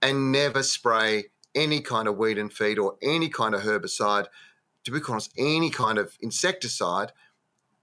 [0.03, 1.27] and never spray
[1.59, 4.27] any kind of weed and feed or any kind of herbicide,
[4.85, 7.13] to be honest, any kind of insecticide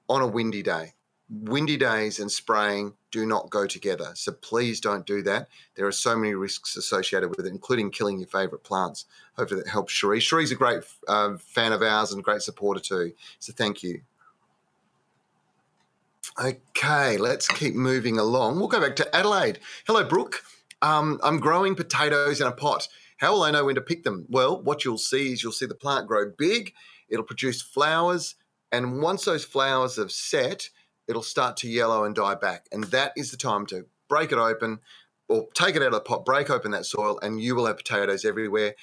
[0.07, 0.93] on a windy day.
[1.27, 4.11] Windy days and spraying do not go together.
[4.13, 5.47] So please don't do that.
[5.75, 9.05] There are so many risks associated with it, including killing your favorite plants.
[9.35, 10.19] Hopefully that helps Cherie.
[10.19, 13.13] Cherie's a great uh, fan of ours and great supporter too.
[13.39, 14.01] So thank you.
[16.39, 18.59] Okay, let's keep moving along.
[18.59, 19.59] We'll go back to Adelaide.
[19.87, 20.43] Hello, Brooke.
[20.81, 22.87] Um, I'm growing potatoes in a pot.
[23.17, 24.25] How will I know when to pick them?
[24.29, 26.73] Well, what you'll see is you'll see the plant grow big,
[27.09, 28.35] it'll produce flowers,
[28.71, 30.69] and once those flowers have set,
[31.07, 32.67] it'll start to yellow and die back.
[32.71, 34.79] And that is the time to break it open
[35.29, 37.77] or take it out of the pot, break open that soil, and you will have
[37.77, 38.75] potatoes everywhere.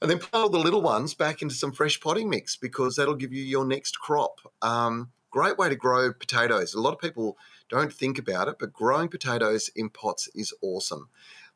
[0.00, 3.14] And then plant all the little ones back into some fresh potting mix because that'll
[3.14, 4.38] give you your next crop.
[4.60, 6.74] Um, great way to grow potatoes.
[6.74, 7.36] A lot of people
[7.70, 11.08] don't think about it, but growing potatoes in pots is awesome.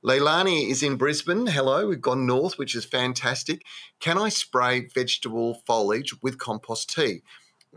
[0.04, 1.48] Leilani is in Brisbane.
[1.48, 3.64] Hello, we've gone north, which is fantastic.
[3.98, 7.22] Can I spray vegetable foliage with compost tea?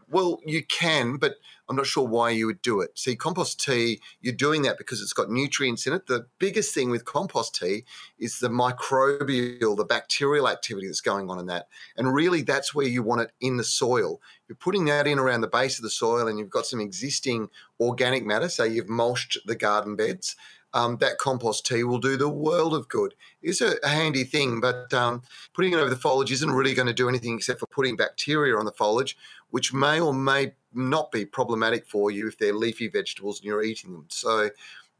[0.08, 1.34] Well, you can, but
[1.68, 2.92] I'm not sure why you would do it.
[2.98, 6.06] See, compost tea, you're doing that because it's got nutrients in it.
[6.06, 7.86] The biggest thing with compost tea
[8.20, 11.70] is the microbial, the bacterial activity that's going on in that.
[11.98, 14.22] And really, that's where you want it in the soil.
[14.48, 17.50] You're putting that in around the base of the soil, and you've got some existing
[17.80, 18.48] organic matter.
[18.48, 20.36] Say you've mulched the garden beds
[20.74, 23.14] um, that compost tea will do the world of good.
[23.42, 25.22] It's a, handy thing, but um,
[25.54, 28.58] putting it over the foliage isn't really going to do anything except for putting bacteria
[28.58, 29.18] on the foliage,
[29.50, 33.64] which may or may not be problematic for you if they're leafy vegetables and you're
[33.64, 34.06] eating them.
[34.10, 34.50] So,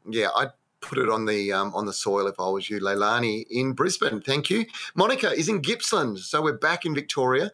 [0.08, 0.50] yeah, I'd
[0.82, 4.20] put it on the um, on the soil if I was you, Leilani in Brisbane.
[4.20, 4.66] Thank you.
[4.94, 7.50] Monica is in Gippsland, so we're back in Victoria.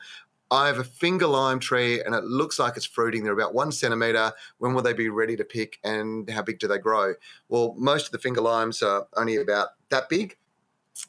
[0.50, 3.22] I have a finger lime tree and it looks like it's fruiting.
[3.22, 4.32] They're about one centimetre.
[4.58, 7.14] When will they be ready to pick and how big do they grow?
[7.48, 10.36] Well, most of the finger limes are only about that big.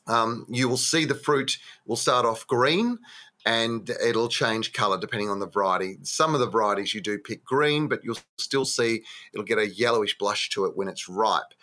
[0.08, 2.99] Um, you will see the fruit will start off green
[3.45, 5.97] and it'll change color depending on the variety.
[6.04, 9.69] Some of the varieties you do pick green, but you'll still see it'll get a
[9.69, 11.54] yellowish blush to it when it's ripe.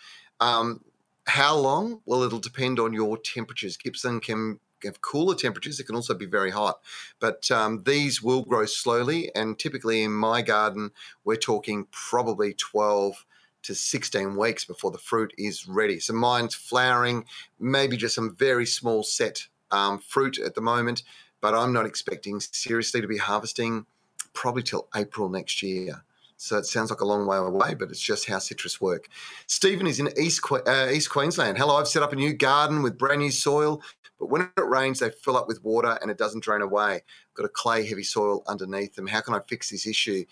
[0.41, 0.81] Um,
[1.27, 2.01] how long?
[2.07, 3.77] Well, it'll depend on your temperatures.
[3.77, 5.81] Gippsland can have cooler temperatures.
[5.81, 6.81] It can also be very hot,
[7.21, 9.31] but um, these will grow slowly.
[9.35, 10.91] And typically in my garden,
[11.25, 13.25] we're talking probably 12
[13.65, 15.99] to 16 weeks before the fruit is ready.
[15.99, 17.25] So mine's flowering,
[17.59, 21.03] maybe just some very small set um, fruit at the moment,
[21.41, 23.87] but I'm not expecting seriously to be harvesting
[24.33, 26.05] probably till April next year.
[26.37, 29.09] So it sounds like a long way away, but it's just how citrus work.
[29.47, 31.57] Stephen is in East, uh, East Queensland.
[31.57, 33.81] Hello, I've set up a new garden with brand new soil,
[34.19, 37.03] but when it rains, they fill up with water and it doesn't drain away.
[37.35, 39.07] Got a clay heavy soil underneath them.
[39.07, 40.25] How can I fix this issue?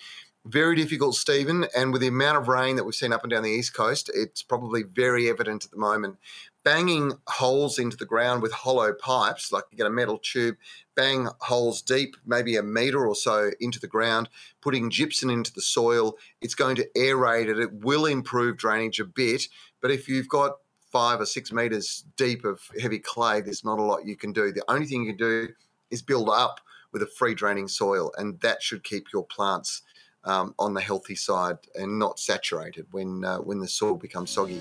[0.46, 1.66] Very difficult, Stephen.
[1.74, 4.10] And with the amount of rain that we've seen up and down the east coast,
[4.12, 6.18] it's probably very evident at the moment.
[6.64, 10.56] Banging holes into the ground with hollow pipes, like you get a metal tube,
[10.94, 14.28] bang holes deep, maybe a metre or so into the ground,
[14.60, 17.58] putting gypsum into the soil, it's going to aerate it.
[17.58, 19.44] It will improve drainage a bit.
[19.80, 20.58] But if you've got
[20.92, 24.52] five or six meters deep of heavy clay, there's not a lot you can do.
[24.52, 25.48] The only thing you can do
[25.90, 26.60] is build up
[26.92, 29.82] with a free draining soil, and that should keep your plants
[30.24, 34.60] um, on the healthy side and not saturated when uh, when the soil becomes soggy.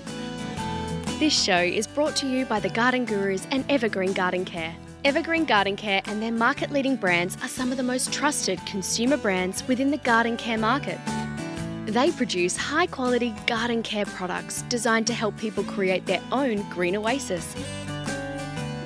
[1.18, 4.74] This show is brought to you by the Garden Gurus and Evergreen Garden Care.
[5.04, 9.16] Evergreen Garden Care and their market leading brands are some of the most trusted consumer
[9.16, 10.98] brands within the garden care market.
[11.86, 16.96] They produce high quality garden care products designed to help people create their own green
[16.96, 17.54] oasis.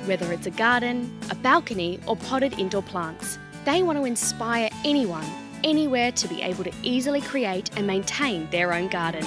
[0.05, 5.25] Whether it's a garden, a balcony, or potted indoor plants, they want to inspire anyone,
[5.63, 9.23] anywhere to be able to easily create and maintain their own garden.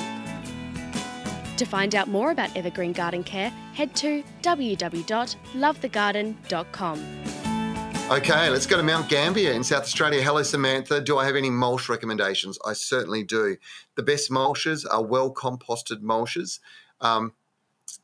[1.57, 7.23] To find out more about Evergreen Garden Care, head to www.lovethegarden.com.
[8.11, 10.23] Okay, let's go to Mount Gambier in South Australia.
[10.23, 11.01] Hello, Samantha.
[11.01, 12.59] Do I have any mulch recommendations?
[12.67, 13.57] I certainly do.
[13.95, 16.59] The best mulches are well composted mulches.
[17.01, 17.33] Um,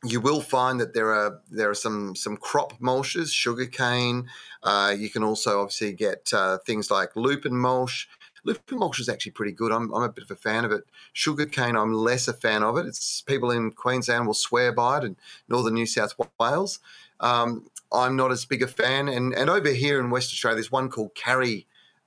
[0.03, 4.29] you will find that there are there are some some crop mulches, sugarcane.
[4.63, 8.07] Uh, you can also obviously get uh, things like lupin mulch.
[8.43, 9.71] Lupin mulch is actually pretty good.
[9.71, 10.83] I'm, I'm a bit of a fan of it.
[11.13, 12.85] Sugarcane, I'm less a fan of it.
[12.85, 15.15] It's people in Queensland will swear by it, and
[15.47, 16.79] northern New South Wales.
[17.19, 19.07] Um, I'm not as big a fan.
[19.07, 21.65] And and over here in West Australia, there's one called Karri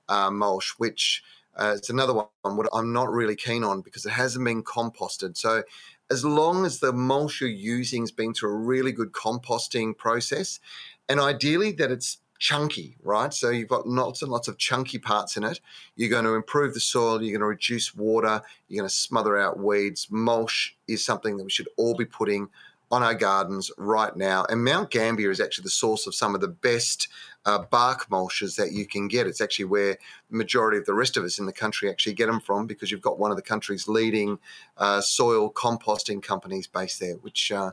[0.09, 1.23] uh, mulch, which
[1.55, 5.37] uh, it's another one what I'm not really keen on because it hasn't been composted.
[5.37, 5.63] So
[6.11, 10.59] as long as the mulch you're using has been through a really good composting process,
[11.07, 13.33] and ideally that it's chunky, right?
[13.33, 15.61] So you've got lots and lots of chunky parts in it.
[15.95, 19.37] You're going to improve the soil, you're going to reduce water, you're going to smother
[19.37, 20.07] out weeds.
[20.11, 22.49] Mulch is something that we should all be putting
[22.91, 24.45] on our gardens right now.
[24.49, 27.07] And Mount Gambier is actually the source of some of the best
[27.45, 29.25] uh, bark mulches that you can get.
[29.25, 29.97] It's actually where
[30.29, 32.91] the majority of the rest of us in the country actually get them from because
[32.91, 34.37] you've got one of the country's leading
[34.77, 37.71] uh, soil composting companies based there, which uh,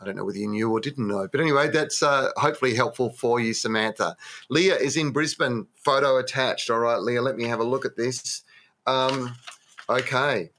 [0.00, 1.28] I don't know whether you knew or didn't know.
[1.30, 4.16] But anyway, that's uh, hopefully helpful for you, Samantha.
[4.48, 6.70] Leah is in Brisbane, photo attached.
[6.70, 8.42] All right, Leah, let me have a look at this.
[8.86, 9.34] Um,
[9.88, 10.50] okay.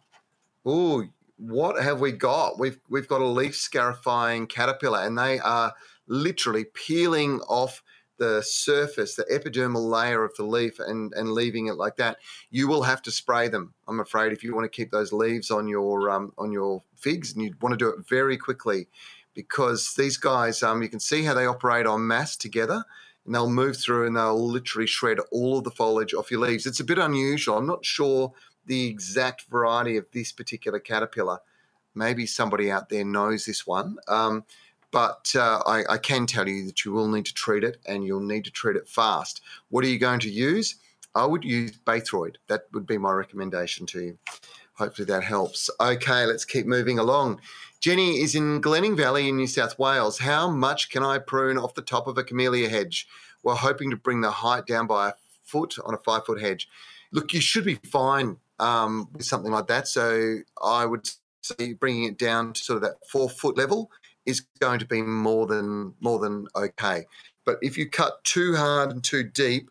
[0.67, 2.59] Ooh, what have we got?
[2.59, 5.73] We've we've got a leaf scarifying caterpillar, and they are
[6.07, 7.81] literally peeling off
[8.19, 12.17] the surface, the epidermal layer of the leaf, and and leaving it like that.
[12.51, 13.73] You will have to spray them.
[13.87, 17.33] I'm afraid if you want to keep those leaves on your um, on your figs,
[17.33, 18.87] and you want to do it very quickly,
[19.33, 22.83] because these guys, um, you can see how they operate on mass together.
[23.25, 26.65] And they'll move through and they'll literally shred all of the foliage off your leaves.
[26.65, 27.57] It's a bit unusual.
[27.57, 28.33] I'm not sure
[28.65, 31.39] the exact variety of this particular caterpillar.
[31.93, 33.97] Maybe somebody out there knows this one.
[34.07, 34.43] Um,
[34.91, 38.03] but uh, I, I, can tell you that you will need to treat it and
[38.03, 39.41] you'll need to treat it fast.
[39.69, 40.75] What are you going to use?
[41.15, 42.35] I would use Baythroid.
[42.47, 44.17] That would be my recommendation to you.
[44.81, 45.69] Hopefully that helps.
[45.79, 47.39] Okay, let's keep moving along.
[47.79, 50.17] Jenny is in Glenning Valley in New South Wales.
[50.17, 53.07] How much can I prune off the top of a camellia hedge?
[53.43, 55.13] We're hoping to bring the height down by a
[55.43, 56.67] foot on a five foot hedge.
[57.11, 59.87] Look, you should be fine um, with something like that.
[59.87, 61.07] So I would
[61.43, 63.91] say bringing it down to sort of that four foot level
[64.25, 67.05] is going to be more than more than okay.
[67.45, 69.69] But if you cut too hard and too deep,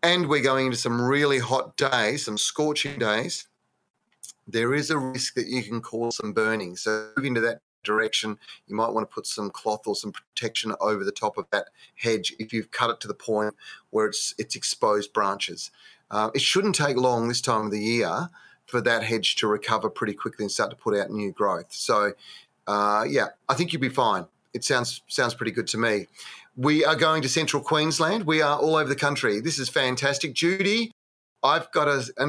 [0.00, 3.48] and we're going into some really hot days, some scorching days,
[4.46, 6.76] there is a risk that you can cause some burning.
[6.76, 10.74] So move into that direction, you might want to put some cloth or some protection
[10.80, 13.54] over the top of that hedge if you've cut it to the point
[13.90, 15.70] where it's it's exposed branches.
[16.10, 18.28] Uh, it shouldn't take long this time of the year
[18.66, 21.72] for that hedge to recover pretty quickly and start to put out new growth.
[21.72, 22.12] So,
[22.66, 24.26] uh, yeah, I think you'll be fine.
[24.54, 26.06] It sounds sounds pretty good to me.
[26.54, 28.24] We are going to central Queensland.
[28.24, 29.40] We are all over the country.
[29.40, 30.34] This is fantastic.
[30.34, 30.92] Judy,
[31.42, 32.28] I've got a, an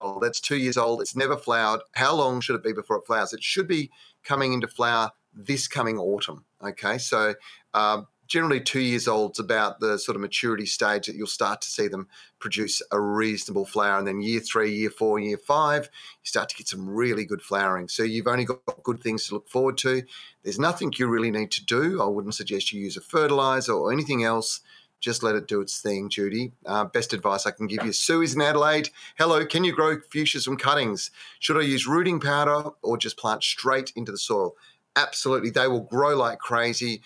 [0.00, 1.00] acacia that's two years old.
[1.00, 1.80] It's never flowered.
[1.92, 3.32] How long should it be before it flowers?
[3.32, 3.90] It should be
[4.24, 6.44] coming into flower this coming autumn.
[6.62, 7.34] Okay, so
[7.74, 11.60] uh, generally two years old is about the sort of maturity stage that you'll start
[11.62, 12.08] to see them
[12.40, 13.98] produce a reasonable flower.
[13.98, 17.42] And then year three, year four, year five, you start to get some really good
[17.42, 17.88] flowering.
[17.88, 20.02] So you've only got good things to look forward to.
[20.42, 22.02] There's nothing you really need to do.
[22.02, 24.60] I wouldn't suggest you use a fertilizer or anything else.
[25.00, 26.52] Just let it do its thing, Judy.
[26.66, 27.92] Uh, best advice I can give you.
[27.92, 28.90] Sue is in Adelaide.
[29.16, 31.10] Hello, can you grow fuchsias from cuttings?
[31.38, 34.56] Should I use rooting powder or just plant straight into the soil?
[34.96, 35.50] Absolutely.
[35.50, 37.00] They will grow like crazy.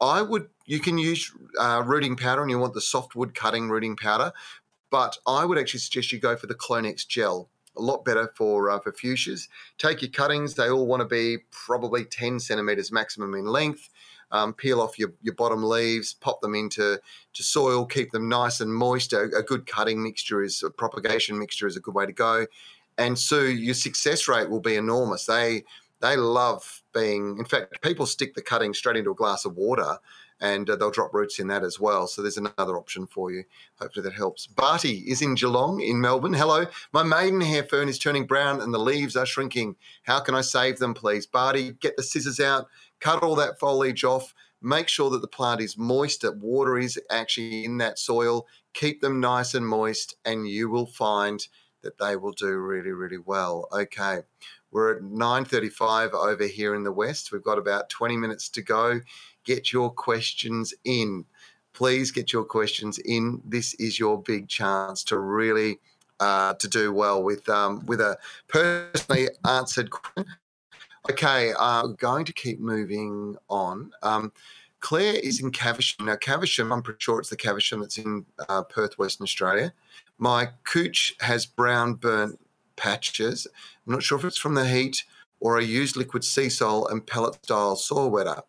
[0.00, 3.96] I would, you can use uh, rooting powder and you want the softwood cutting rooting
[3.96, 4.32] powder,
[4.90, 7.50] but I would actually suggest you go for the Clonex gel.
[7.78, 9.48] A lot better for uh, for fuchsias.
[9.76, 13.90] Take your cuttings; they all want to be probably 10 centimeters maximum in length.
[14.32, 17.00] Um, peel off your, your bottom leaves, pop them into
[17.32, 19.12] to soil, keep them nice and moist.
[19.12, 22.46] A, a good cutting mixture is a propagation mixture is a good way to go.
[22.98, 25.26] And so your success rate will be enormous.
[25.26, 25.64] They
[26.00, 29.98] they love being, in fact, people stick the cutting straight into a glass of water
[30.40, 32.06] and uh, they'll drop roots in that as well.
[32.06, 33.44] So there's another option for you.
[33.80, 34.46] Hopefully that helps.
[34.46, 36.34] Barty is in Geelong in Melbourne.
[36.34, 36.66] Hello.
[36.92, 39.76] My maidenhair fern is turning brown and the leaves are shrinking.
[40.02, 41.26] How can I save them, please?
[41.26, 42.68] Barty, get the scissors out,
[43.00, 44.34] cut all that foliage off.
[44.62, 48.46] Make sure that the plant is moist, that water is actually in that soil.
[48.72, 51.46] Keep them nice and moist, and you will find
[51.82, 53.68] that they will do really, really well.
[53.72, 54.22] Okay,
[54.70, 57.32] we're at 9:35 over here in the west.
[57.32, 59.00] We've got about 20 minutes to go.
[59.44, 61.24] Get your questions in.
[61.72, 63.42] Please get your questions in.
[63.44, 65.78] This is your big chance to really
[66.18, 68.18] uh, to do well with um, with a
[68.48, 70.26] personally answered question.
[71.08, 73.92] Okay, I'm uh, going to keep moving on.
[74.02, 74.32] Um,
[74.80, 76.06] Claire is in Caversham.
[76.06, 79.72] Now, Caversham, I'm pretty sure it's the Caversham that's in uh, Perth, Western Australia.
[80.18, 82.40] My cooch has brown burnt
[82.74, 83.46] patches.
[83.86, 85.04] I'm not sure if it's from the heat
[85.40, 88.42] or I used liquid Seasol and pellet style soil wetter.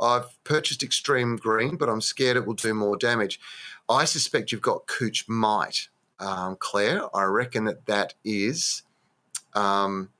[0.00, 3.40] I've purchased extreme green, but I'm scared it will do more damage.
[3.88, 5.88] I suspect you've got cooch mite,
[6.18, 7.14] um, Claire.
[7.16, 8.82] I reckon that that is,
[9.54, 10.10] um,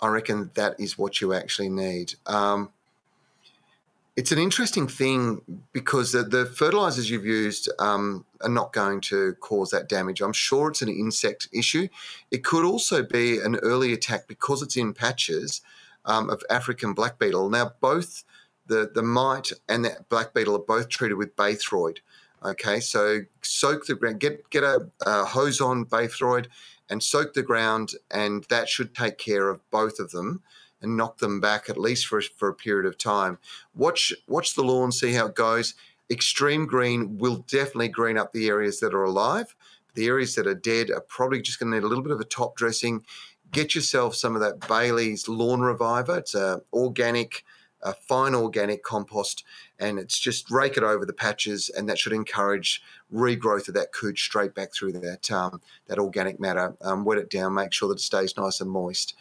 [0.00, 2.14] I reckon that is what you actually need.
[2.26, 2.70] Um,
[4.16, 5.42] it's an interesting thing
[5.72, 10.22] because the, the fertilizers you've used um, are not going to cause that damage.
[10.22, 11.88] I'm sure it's an insect issue.
[12.30, 15.60] It could also be an early attack because it's in patches
[16.06, 17.50] um, of African black beetle.
[17.50, 18.24] Now, both
[18.68, 21.98] the, the mite and the black beetle are both treated with Baythroid.
[22.42, 26.46] Okay, so soak the ground, get, get a, a hose on Baythroid
[26.88, 30.42] and soak the ground, and that should take care of both of them
[30.80, 33.38] and knock them back at least for, for a period of time.
[33.74, 35.74] Watch watch the lawn, see how it goes.
[36.10, 39.54] Extreme green will definitely green up the areas that are alive.
[39.94, 42.20] The areas that are dead are probably just going to need a little bit of
[42.20, 43.04] a top dressing.
[43.50, 46.18] Get yourself some of that Bailey's Lawn Reviver.
[46.18, 47.44] It's a organic,
[47.82, 49.42] a fine organic compost,
[49.78, 52.82] and it's just rake it over the patches, and that should encourage
[53.12, 56.74] regrowth of that cooch straight back through that um, that organic matter.
[56.80, 59.14] Um, wet it down, make sure that it stays nice and moist.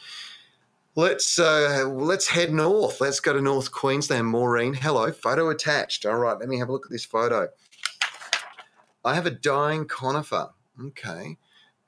[0.96, 3.02] Let's uh, let's head north.
[3.02, 4.28] Let's go to North Queensland.
[4.28, 5.12] Maureen, hello.
[5.12, 6.06] Photo attached.
[6.06, 7.50] All right, let me have a look at this photo.
[9.04, 10.50] I have a dying conifer.
[10.82, 11.38] Okay.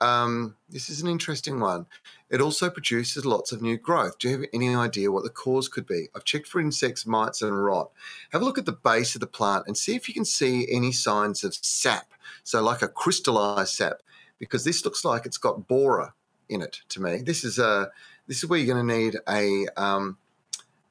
[0.00, 1.86] Um, this is an interesting one.
[2.30, 4.18] It also produces lots of new growth.
[4.18, 6.08] Do you have any idea what the cause could be?
[6.14, 7.90] I've checked for insects, mites, and rot.
[8.30, 10.66] Have a look at the base of the plant and see if you can see
[10.70, 12.12] any signs of sap.
[12.44, 14.02] So, like a crystallized sap,
[14.38, 16.12] because this looks like it's got borer
[16.48, 17.22] in it to me.
[17.22, 17.90] This is a
[18.26, 20.18] this is where you're going to need a um,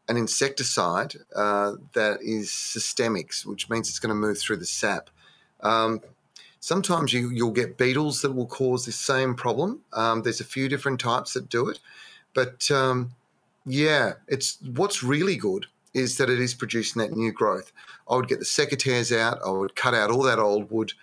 [0.10, 5.10] an insecticide uh, that is systemic, which means it's going to move through the sap.
[5.62, 6.02] Um,
[6.60, 9.82] sometimes you, you'll get beetles that will cause the same problem.
[9.94, 11.80] Um, there's a few different types that do it,
[12.34, 13.12] but um,
[13.66, 17.72] yeah, it's what's really good is that it is producing that new growth.
[18.10, 19.40] I would get the secateurs out.
[19.46, 20.94] I would cut out all that old wood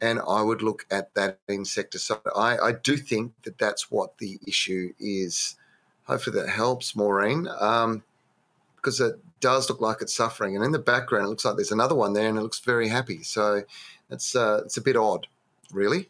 [0.00, 2.18] and I would look at that insecticide.
[2.34, 5.56] I, I do think that that's what the issue is.
[6.04, 8.02] Hopefully that helps, Maureen, um,
[8.76, 10.54] because it does look like it's suffering.
[10.54, 12.88] And in the background, it looks like there's another one there, and it looks very
[12.88, 13.22] happy.
[13.22, 13.62] So
[14.10, 15.26] it's uh, it's a bit odd,
[15.72, 16.08] really.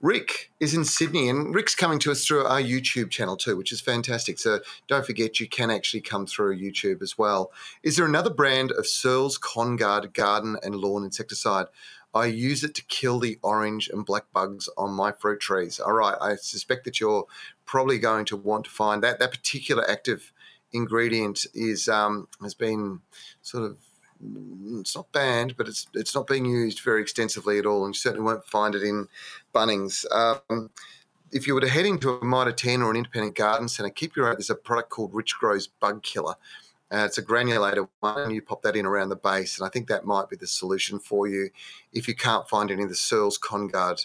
[0.00, 3.72] Rick is in Sydney, and Rick's coming to us through our YouTube channel too, which
[3.72, 4.38] is fantastic.
[4.38, 7.50] So don't forget, you can actually come through YouTube as well.
[7.82, 11.66] Is there another brand of Searles Conguard garden and lawn insecticide?
[12.14, 15.80] I use it to kill the orange and black bugs on my fruit trees.
[15.80, 17.24] All right, I suspect that you're
[17.64, 20.32] probably going to want to find that that particular active
[20.72, 23.00] ingredient is um, has been
[23.40, 23.78] sort of
[24.80, 27.98] it's not banned, but it's it's not being used very extensively at all, and you
[27.98, 29.08] certainly won't find it in
[29.54, 30.04] Bunnings.
[30.12, 30.70] Um,
[31.32, 34.14] if you were to head into a Mitre 10 or an independent garden centre, keep
[34.14, 34.34] your eye.
[34.34, 36.36] There's a product called Richgro's Bug Killer.
[36.92, 39.88] Uh, it's a granulated one, you pop that in around the base, and I think
[39.88, 41.50] that might be the solution for you
[41.92, 44.04] if you can't find any of the Searles Conguard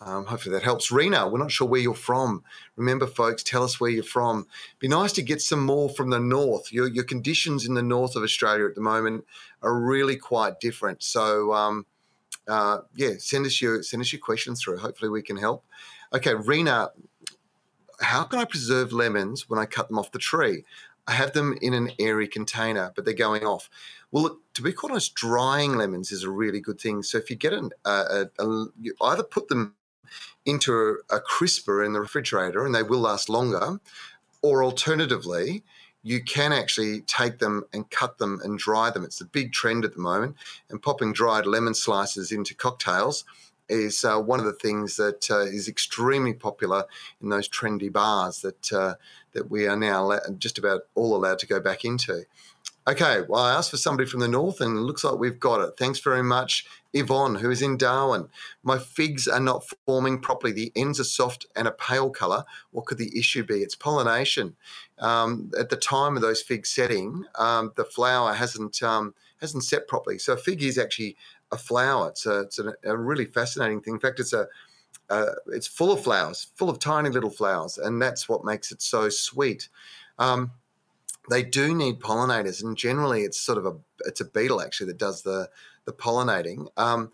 [0.00, 0.92] um, hopefully that helps.
[0.92, 2.44] Rena, we're not sure where you're from.
[2.76, 4.46] Remember, folks, tell us where you're from.
[4.78, 6.72] Be nice to get some more from the north.
[6.72, 9.24] Your, your conditions in the north of Australia at the moment
[9.62, 11.02] are really quite different.
[11.02, 11.84] So, um,
[12.46, 14.78] uh, yeah, send us your send us your questions through.
[14.78, 15.64] Hopefully, we can help.
[16.14, 16.90] Okay, Rena,
[18.00, 20.64] how can I preserve lemons when I cut them off the tree?
[21.08, 23.68] I have them in an airy container, but they're going off.
[24.12, 27.02] Well, look, to be quite honest, drying lemons is a really good thing.
[27.02, 29.74] So if you get an, uh, a, a, you either put them
[30.48, 33.78] into a, crisper in the refrigerator and they will last longer.
[34.40, 35.62] Or alternatively,
[36.02, 39.04] you can actually take them and cut them and dry them.
[39.04, 40.36] It's a big trend at the moment.
[40.70, 43.24] And popping dried lemon slices into cocktails
[43.68, 46.84] is uh, one of the things that uh, is extremely popular
[47.20, 48.94] in those trendy bars that uh,
[49.32, 52.24] that we are now just about all allowed to go back into.
[52.88, 55.60] Okay, well, I asked for somebody from the north, and it looks like we've got
[55.60, 55.74] it.
[55.76, 56.64] Thanks very much,
[56.94, 58.30] Yvonne, who is in Darwin.
[58.62, 60.54] My figs are not forming properly.
[60.54, 62.46] The ends are soft and a pale colour.
[62.70, 63.56] What could the issue be?
[63.56, 64.56] It's pollination.
[65.00, 69.12] Um, at the time of those figs setting, um, the flower hasn't um,
[69.42, 70.18] hasn't set properly.
[70.18, 71.18] So a fig is actually
[71.52, 72.08] a flower.
[72.08, 73.94] It's a, it's a, a really fascinating thing.
[73.94, 74.46] In fact, it's a
[75.10, 78.80] uh, it's full of flowers, full of tiny little flowers, and that's what makes it
[78.80, 79.68] so sweet.
[80.18, 80.52] Um,
[81.30, 84.98] they do need pollinators, and generally it's sort of a it's a beetle actually that
[84.98, 85.48] does the
[85.84, 86.68] the pollinating.
[86.76, 87.12] Um,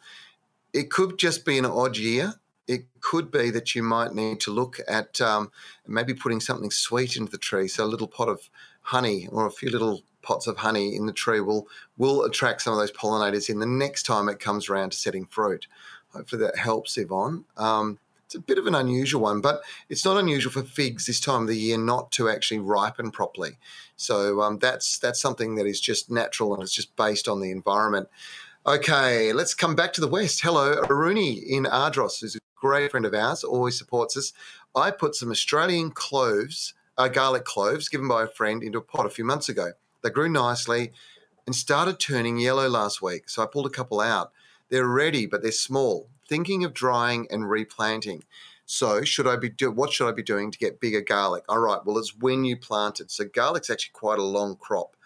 [0.73, 2.35] it could just be an odd year.
[2.67, 5.51] It could be that you might need to look at um,
[5.87, 7.69] maybe putting something sweet into the tree.
[7.69, 8.49] So a little pot of
[8.83, 12.73] honey or a few little pots of honey in the tree will will attract some
[12.73, 15.67] of those pollinators in the next time it comes around to setting fruit.
[16.13, 17.45] Hopefully that helps, Yvonne.
[17.57, 21.21] Um, it's a bit of an unusual one, but it's not unusual for figs this
[21.21, 23.59] time of the year not to actually ripen properly.
[23.97, 27.51] So um, that's that's something that is just natural and it's just based on the
[27.51, 28.09] environment.
[28.67, 30.41] Okay, let's come back to the west.
[30.41, 34.33] Hello, Aruni in Ardross, who's a great friend of ours, always supports us.
[34.75, 39.05] I put some Australian cloves, uh, garlic cloves, given by a friend, into a pot
[39.05, 39.73] a few months ago.
[40.03, 40.93] They grew nicely
[41.47, 44.33] and started turning yellow last week, so I pulled a couple out.
[44.71, 46.09] They're ready, but they're small.
[46.29, 48.25] Thinking of drying and replanting.
[48.67, 51.45] So, should I be do what should I be doing to get bigger garlic?
[51.49, 53.11] All right, well, it's when you plant it.
[53.11, 54.97] So, garlic's actually quite a long crop.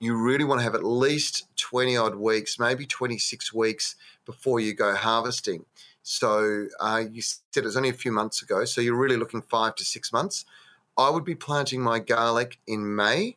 [0.00, 3.94] You really want to have at least 20 odd weeks, maybe 26 weeks
[4.26, 5.64] before you go harvesting.
[6.02, 8.64] So, uh, you said it was only a few months ago.
[8.64, 10.44] So, you're really looking five to six months.
[10.98, 13.36] I would be planting my garlic in May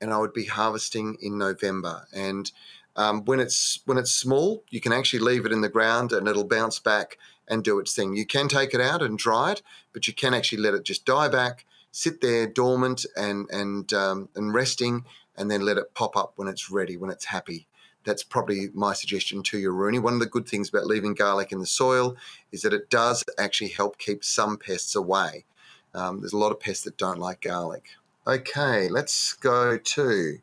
[0.00, 2.06] and I would be harvesting in November.
[2.12, 2.50] And
[2.96, 6.26] um, when it's when it's small, you can actually leave it in the ground and
[6.26, 8.16] it'll bounce back and do its thing.
[8.16, 11.04] You can take it out and dry it, but you can actually let it just
[11.04, 15.04] die back, sit there dormant and and um, and resting,
[15.36, 17.66] and then let it pop up when it's ready, when it's happy.
[18.04, 19.98] That's probably my suggestion to you, Rooney.
[19.98, 22.16] One of the good things about leaving garlic in the soil
[22.52, 25.44] is that it does actually help keep some pests away.
[25.92, 27.88] Um, there's a lot of pests that don't like garlic.
[28.26, 30.38] Okay, let's go to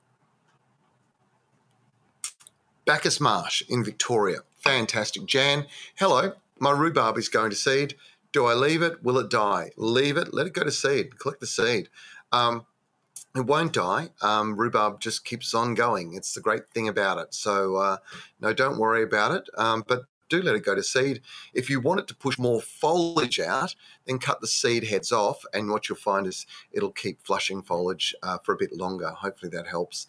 [2.86, 4.39] Bacchus Marsh in Victoria.
[4.57, 5.25] Fantastic.
[5.25, 5.65] Jan,
[5.95, 6.34] hello.
[6.59, 7.95] My rhubarb is going to seed.
[8.31, 9.03] Do I leave it?
[9.03, 9.71] Will it die?
[9.77, 10.34] Leave it.
[10.34, 11.19] Let it go to seed.
[11.19, 11.89] Collect the seed.
[12.31, 12.65] Um,
[13.36, 14.09] it won't die.
[14.21, 16.13] Um, rhubarb just keeps on going.
[16.13, 17.34] It's the great thing about it.
[17.34, 17.97] So, uh,
[18.39, 19.49] no, don't worry about it.
[19.57, 20.03] Um, but
[20.34, 21.21] do let it go to seed.
[21.53, 23.75] If you want it to push more foliage out,
[24.05, 28.15] then cut the seed heads off, and what you'll find is it'll keep flushing foliage
[28.23, 29.09] uh, for a bit longer.
[29.09, 30.07] Hopefully that helps.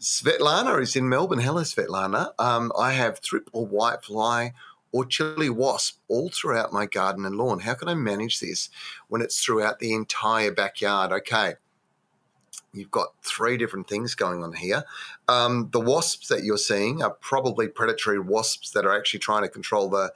[0.00, 1.40] Svetlana is in Melbourne.
[1.40, 2.32] Hello, Svetlana.
[2.38, 4.52] Um, I have thrip or whitefly
[4.92, 7.58] or chili wasp all throughout my garden and lawn.
[7.58, 8.70] How can I manage this
[9.08, 11.10] when it's throughout the entire backyard?
[11.10, 11.54] Okay
[12.74, 14.84] you've got three different things going on here.
[15.28, 19.48] Um, the wasps that you're seeing are probably predatory wasps that are actually trying to
[19.48, 20.12] control the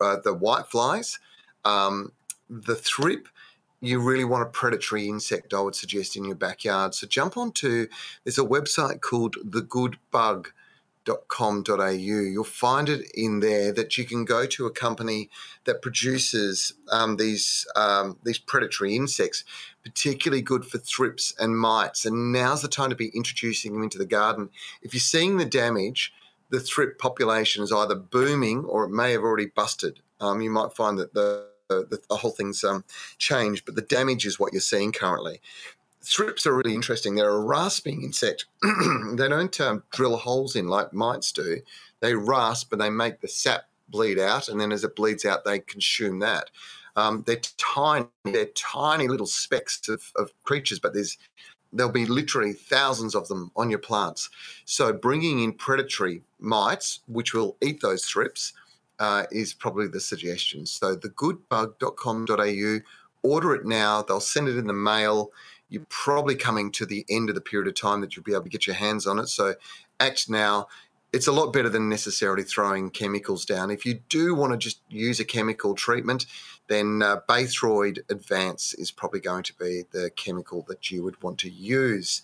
[0.00, 1.18] uh, the white flies.
[1.64, 2.12] Um,
[2.50, 3.28] the thrip,
[3.80, 6.94] you really want a predatory insect, I would suggest, in your backyard.
[6.94, 7.86] So jump onto
[8.24, 10.52] there's a website called The Good Bug
[11.08, 11.90] au.
[11.98, 15.30] You'll find it in there that you can go to a company
[15.64, 19.44] that produces um, these um, these predatory insects,
[19.84, 22.04] particularly good for thrips and mites.
[22.04, 24.48] And now's the time to be introducing them into the garden.
[24.82, 26.12] If you're seeing the damage,
[26.50, 30.00] the thrip population is either booming or it may have already busted.
[30.20, 32.84] Um, you might find that the the, the, whole thing's um,
[33.16, 35.40] changed, but the damage is what you're seeing currently
[36.04, 37.14] thrips are really interesting.
[37.14, 38.44] They're a rasping insect.
[39.14, 41.60] they don't um, drill holes in like mites do.
[42.00, 45.44] They rasp and they make the sap bleed out, and then as it bleeds out,
[45.44, 46.50] they consume that.
[46.96, 48.06] Um, they're tiny.
[48.24, 51.18] They're tiny little specks of, of creatures, but there's
[51.72, 54.30] there'll be literally thousands of them on your plants.
[54.64, 58.52] So bringing in predatory mites, which will eat those thrips,
[59.00, 60.66] uh, is probably the suggestion.
[60.66, 62.80] So thegoodbug.com.au,
[63.28, 64.02] order it now.
[64.02, 65.32] They'll send it in the mail
[65.74, 68.44] you're probably coming to the end of the period of time that you'll be able
[68.44, 69.28] to get your hands on it.
[69.28, 69.54] So
[70.00, 70.68] act now.
[71.12, 73.70] It's a lot better than necessarily throwing chemicals down.
[73.70, 76.26] If you do want to just use a chemical treatment,
[76.68, 81.38] then uh, Baythroid Advance is probably going to be the chemical that you would want
[81.40, 82.22] to use.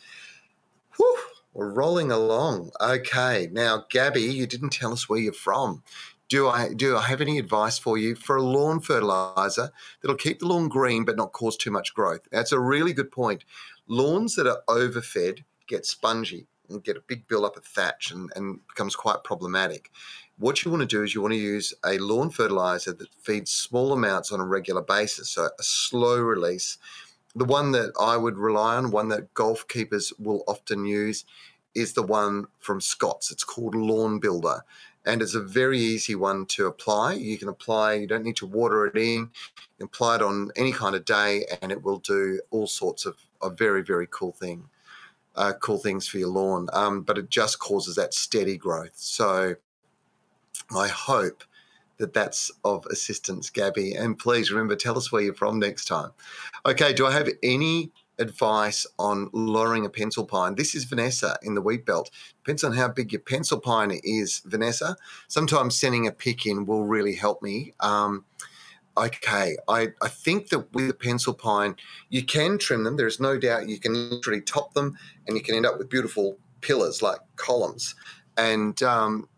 [0.96, 1.18] Whew,
[1.52, 2.70] we're rolling along.
[2.80, 5.82] Okay, now, Gabby, you didn't tell us where you're from
[6.30, 9.70] do I do I have any advice for you for a lawn fertilizer
[10.00, 12.20] that'll keep the lawn green but not cause too much growth?
[12.30, 13.44] That's a really good point.
[13.88, 18.66] Lawns that are overfed get spongy and get a big build-up of thatch and, and
[18.68, 19.90] becomes quite problematic.
[20.38, 23.50] What you want to do is you want to use a lawn fertilizer that feeds
[23.50, 26.78] small amounts on a regular basis, so a slow release.
[27.34, 31.24] The one that I would rely on, one that golf keepers will often use,
[31.74, 33.30] is the one from Scott's.
[33.30, 34.64] It's called Lawn Builder
[35.06, 37.14] and it's a very easy one to apply.
[37.14, 39.30] You can apply, you don't need to water it in,
[39.80, 43.56] apply it on any kind of day, and it will do all sorts of, of
[43.56, 44.68] very, very cool thing,
[45.36, 46.68] uh, cool things for your lawn.
[46.72, 48.94] Um, but it just causes that steady growth.
[48.94, 49.54] So
[50.74, 51.44] I hope
[51.98, 53.94] that that's of assistance, Gabby.
[53.94, 56.10] And please remember, tell us where you're from next time.
[56.66, 60.54] Okay, do I have any advice on lowering a pencil pine?
[60.54, 62.10] This is Vanessa in the wheat belt.
[62.42, 64.96] Depends on how big your pencil pine is, Vanessa.
[65.28, 67.72] Sometimes sending a pick in will really help me.
[67.80, 68.24] Um,
[68.96, 71.76] okay, I, I think that with a pencil pine,
[72.08, 72.96] you can trim them.
[72.96, 76.38] There's no doubt you can literally top them and you can end up with beautiful
[76.60, 77.94] pillars like columns.
[78.36, 79.28] And um,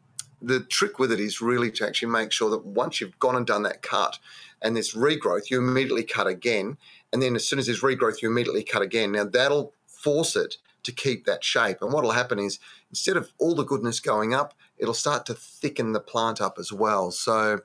[0.40, 3.46] the trick with it is really to actually make sure that once you've gone and
[3.46, 4.18] done that cut
[4.60, 6.76] and there's regrowth, you immediately cut again.
[7.12, 9.12] And then as soon as there's regrowth, you immediately cut again.
[9.12, 11.78] Now that'll force it to keep that shape.
[11.80, 12.58] And what'll happen is
[12.90, 16.72] instead of all the goodness going up, it'll start to thicken the plant up as
[16.72, 17.10] well.
[17.10, 17.60] So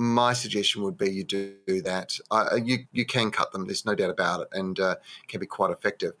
[0.00, 2.18] my suggestion would be you do that.
[2.30, 3.66] Uh, you you can cut them.
[3.66, 4.96] There's no doubt about it, and uh,
[5.28, 6.14] can be quite effective.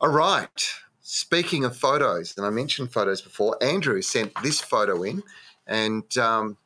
[0.00, 0.72] All right.
[1.00, 5.22] Speaking of photos, and I mentioned photos before, Andrew sent this photo in,
[5.66, 6.56] and um,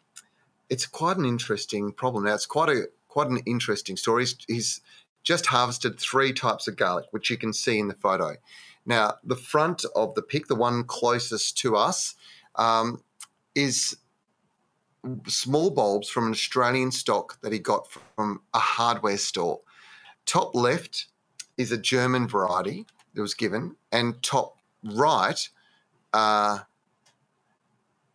[0.70, 2.24] it's quite an interesting problem.
[2.24, 4.22] Now, it's quite a quite an interesting story.
[4.22, 4.80] He's, he's
[5.22, 8.36] just harvested three types of garlic, which you can see in the photo.
[8.86, 12.14] Now, the front of the pick, the one closest to us,
[12.56, 13.02] um,
[13.54, 13.96] is
[15.26, 19.60] small bulbs from an Australian stock that he got from a hardware store.
[20.26, 21.06] Top left
[21.56, 25.48] is a German variety that was given, and top right
[26.12, 26.60] uh,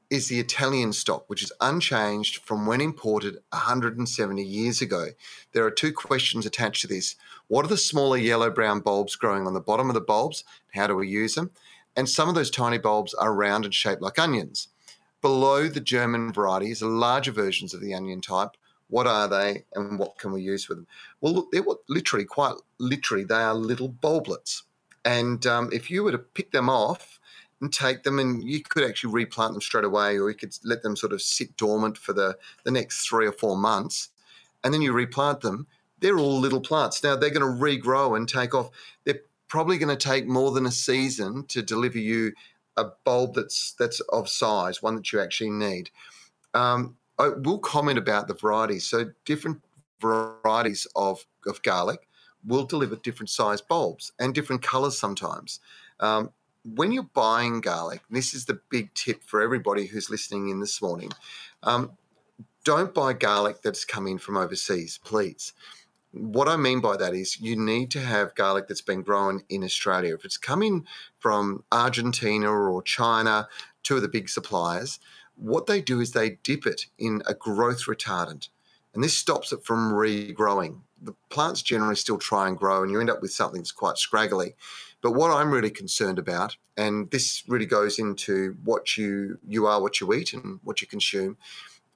[0.09, 5.07] is the Italian stock, which is unchanged from when imported 170 years ago.
[5.53, 7.15] There are two questions attached to this.
[7.47, 10.43] What are the smaller yellow brown bulbs growing on the bottom of the bulbs?
[10.73, 11.51] How do we use them?
[11.95, 14.69] And some of those tiny bulbs are round and shaped like onions.
[15.21, 18.51] Below the German varieties larger versions of the onion type.
[18.87, 20.87] What are they and what can we use for them?
[21.21, 24.63] Well, look, they're what, literally, quite literally, they are little bulblets.
[25.05, 27.19] And um, if you were to pick them off
[27.61, 30.81] and take them, and you could actually replant them straight away, or you could let
[30.81, 34.09] them sort of sit dormant for the, the next three or four months,
[34.63, 35.67] and then you replant them,
[35.99, 37.03] they're all little plants.
[37.03, 38.69] Now they're going to regrow and take off.
[39.03, 42.33] They're probably going to take more than a season to deliver you
[42.79, 45.89] a bulb that's that's of size, one that you actually need.
[46.53, 48.87] Um, I will comment about the varieties.
[48.87, 49.61] So different
[49.99, 52.07] varieties of, of garlic
[52.45, 55.59] will deliver different size bulbs and different colors sometimes.
[55.99, 56.31] Um,
[56.63, 60.81] when you're buying garlic, this is the big tip for everybody who's listening in this
[60.81, 61.11] morning.
[61.63, 61.91] Um,
[62.63, 65.53] don't buy garlic that's come in from overseas, please
[66.11, 69.63] what I mean by that is you need to have garlic that's been grown in
[69.63, 70.15] Australia.
[70.15, 70.85] If it's coming
[71.19, 73.47] from Argentina or China,
[73.83, 74.99] two of the big suppliers,
[75.35, 78.49] what they do is they dip it in a growth retardant.
[78.93, 80.81] And this stops it from regrowing.
[81.01, 83.97] The plants generally still try and grow, and you end up with something that's quite
[83.97, 84.55] scraggly.
[85.01, 89.81] But what I'm really concerned about, and this really goes into what you you are,
[89.81, 91.37] what you eat, and what you consume,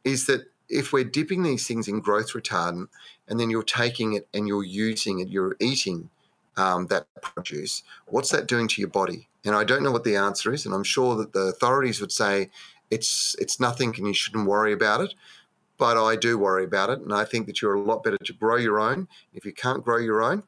[0.03, 2.87] is that if we're dipping these things in growth retardant
[3.27, 6.09] and then you're taking it and you're using it, you're eating
[6.57, 9.27] um, that produce, what's that doing to your body?
[9.45, 12.11] And I don't know what the answer is, and I'm sure that the authorities would
[12.11, 12.49] say
[12.89, 15.13] it's it's nothing and you shouldn't worry about it.
[15.77, 18.33] But I do worry about it, and I think that you're a lot better to
[18.33, 19.07] grow your own.
[19.33, 20.43] If you can't grow your own,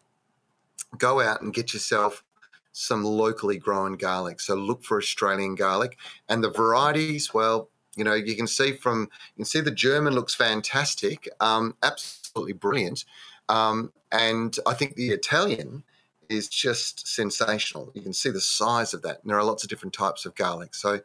[0.98, 2.24] go out and get yourself
[2.72, 4.40] some locally grown garlic.
[4.40, 5.98] So look for Australian garlic,
[6.30, 7.34] and the varieties.
[7.34, 11.76] Well, you know, you can see from you can see the German looks fantastic, um,
[11.84, 13.06] absolutely brilliant,
[13.50, 15.84] um, and I think the Italian
[16.30, 17.92] is just sensational.
[17.94, 19.22] You can see the size of that.
[19.22, 20.74] And there are lots of different types of garlic.
[20.74, 21.02] So,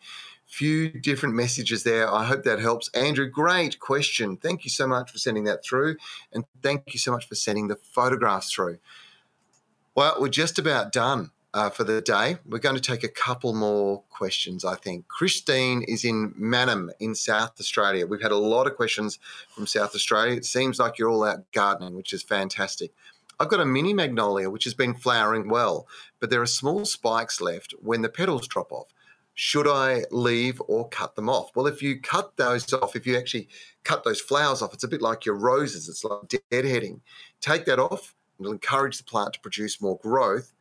[0.47, 2.13] few different messages there.
[2.13, 2.89] I hope that helps.
[2.89, 4.37] Andrew, great question.
[4.37, 5.97] Thank you so much for sending that through,
[6.33, 8.79] and thank you so much for sending the photographs through.
[9.95, 12.37] Well, we're just about done uh, for the day.
[12.47, 15.09] We're going to take a couple more questions, I think.
[15.09, 18.07] Christine is in Mannum in South Australia.
[18.07, 19.19] We've had a lot of questions
[19.55, 20.37] from South Australia.
[20.37, 22.93] It seems like you're all out gardening, which is fantastic.
[23.39, 25.89] I've got a mini magnolia which has been flowering well,
[26.21, 28.89] but there are small spikes left when the petals drop off.
[29.35, 31.51] Should I leave or cut them off?
[31.55, 33.49] Well, if you cut those off, if you actually
[33.85, 37.01] cut those flowers off, it's a bit like your roses, it's like deadheading.
[37.41, 40.53] Take that off, it'll encourage the plant to produce more growth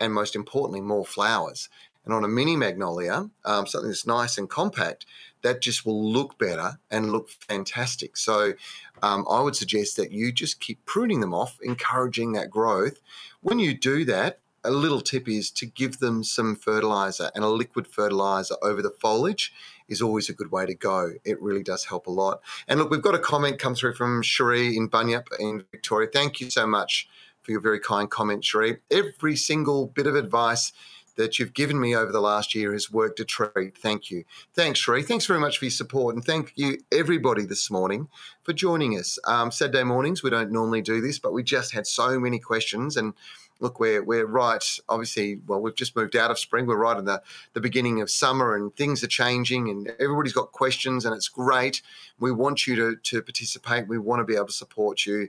[0.00, 1.68] and most importantly, more flowers.
[2.04, 5.06] And on a mini magnolia, um, something that's nice and compact,
[5.42, 8.16] that just will look better and look fantastic.
[8.16, 8.54] So
[9.02, 13.00] um, I would suggest that you just keep pruning them off, encouraging that growth.
[13.40, 17.48] When you do that, a little tip is to give them some fertilizer and a
[17.48, 19.52] liquid fertilizer over the foliage
[19.88, 21.12] is always a good way to go.
[21.24, 22.40] It really does help a lot.
[22.66, 26.08] And look, we've got a comment come through from Cherie in Bunyip in Victoria.
[26.10, 27.08] Thank you so much
[27.44, 28.78] for your very kind comment, Sheree.
[28.90, 30.72] Every single bit of advice
[31.16, 33.76] that you've given me over the last year has worked a treat.
[33.78, 34.24] Thank you.
[34.54, 35.04] Thanks, Sheree.
[35.04, 36.14] Thanks very much for your support.
[36.14, 38.08] And thank you, everybody, this morning
[38.42, 39.18] for joining us.
[39.24, 42.96] Um, Saturday mornings, we don't normally do this, but we just had so many questions.
[42.96, 43.14] And
[43.60, 44.64] look, we're, we're right.
[44.88, 46.66] Obviously, well, we've just moved out of spring.
[46.66, 47.22] We're right in the,
[47.52, 51.80] the beginning of summer and things are changing and everybody's got questions and it's great.
[52.18, 53.86] We want you to, to participate.
[53.86, 55.28] We want to be able to support you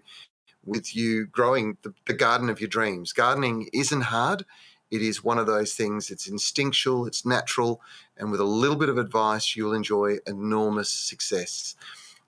[0.66, 3.13] with you growing the, the garden of your dreams.
[3.13, 4.45] Gardening isn't hard.
[4.91, 7.82] It is one of those things, it's instinctual, it's natural,
[8.18, 11.76] and with a little bit of advice, you'll enjoy enormous success.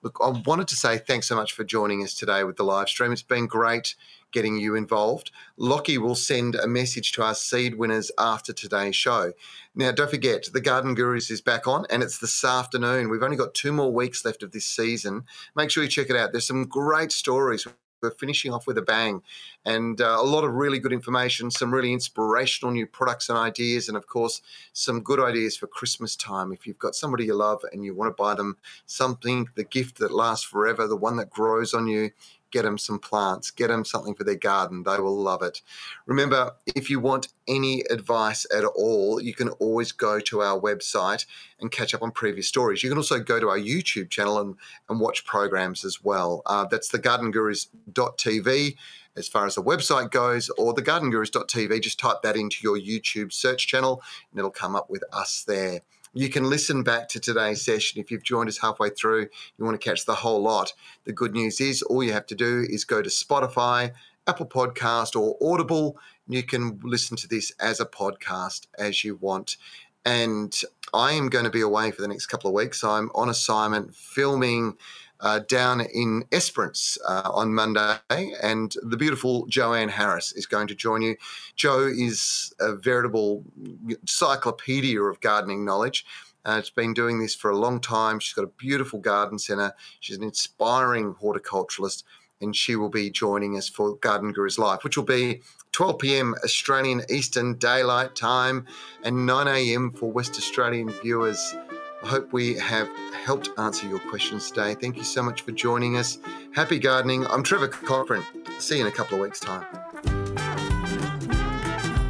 [0.01, 2.89] Look, I wanted to say thanks so much for joining us today with the live
[2.89, 3.11] stream.
[3.11, 3.95] It's been great
[4.31, 5.31] getting you involved.
[5.57, 9.33] Lockie will send a message to our seed winners after today's show.
[9.73, 13.09] Now, don't forget, the Garden Gurus is back on and it's this afternoon.
[13.09, 15.23] We've only got two more weeks left of this season.
[15.55, 16.31] Make sure you check it out.
[16.31, 17.65] There's some great stories
[18.01, 19.21] we're finishing off with a bang
[19.65, 23.87] and uh, a lot of really good information, some really inspirational new products and ideas,
[23.87, 24.41] and of course,
[24.73, 26.51] some good ideas for Christmas time.
[26.51, 29.97] If you've got somebody you love and you want to buy them something, the gift
[29.99, 32.11] that lasts forever, the one that grows on you,
[32.51, 34.83] get them some plants, get them something for their garden.
[34.83, 35.61] They will love it.
[36.05, 41.25] Remember, if you want any advice at all, you can always go to our website
[41.59, 42.83] and catch up on previous stories.
[42.83, 44.55] You can also go to our YouTube channel and,
[44.89, 46.41] and watch programs as well.
[46.45, 48.75] Uh, that's the gardengurus.tv
[49.17, 51.81] as far as the website goes, or the gardengurus.tv.
[51.81, 55.81] Just type that into your YouTube search channel and it'll come up with us there.
[56.13, 58.01] You can listen back to today's session.
[58.01, 59.27] If you've joined us halfway through,
[59.57, 60.73] you want to catch the whole lot.
[61.05, 63.91] The good news is all you have to do is go to Spotify,
[64.25, 65.97] Apple Podcast, or Audible.
[66.27, 69.57] You can listen to this as a podcast as you want.
[70.05, 70.59] And
[70.93, 72.83] I am going to be away for the next couple of weeks.
[72.83, 74.77] I'm on assignment filming
[75.21, 77.97] uh, down in Esperance uh, on Monday,
[78.41, 81.15] and the beautiful Joanne Harris is going to join you.
[81.55, 83.43] Joe is a veritable
[83.89, 86.05] encyclopedia of gardening knowledge.
[86.45, 88.19] Uh, she's been doing this for a long time.
[88.19, 89.73] She's got a beautiful garden centre.
[89.99, 92.03] She's an inspiring horticulturalist,
[92.39, 95.41] and she will be joining us for Garden Gurus Life, which will be
[95.73, 96.35] 12 p.m.
[96.43, 98.65] Australian Eastern Daylight Time
[99.03, 99.91] and 9 a.m.
[99.91, 101.55] for West Australian viewers.
[102.03, 102.87] I hope we have
[103.25, 104.75] helped answer your questions today.
[104.75, 106.19] Thank you so much for joining us.
[106.53, 107.25] Happy gardening.
[107.27, 108.23] I'm Trevor Cochrane.
[108.59, 109.65] See you in a couple of weeks' time.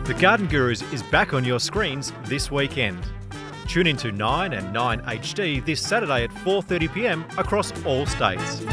[0.04, 3.06] The Garden Gurus is back on your screens this weekend.
[3.68, 7.26] Tune into 9 and 9 HD this Saturday at 4:30 p.m.
[7.38, 8.64] across all states.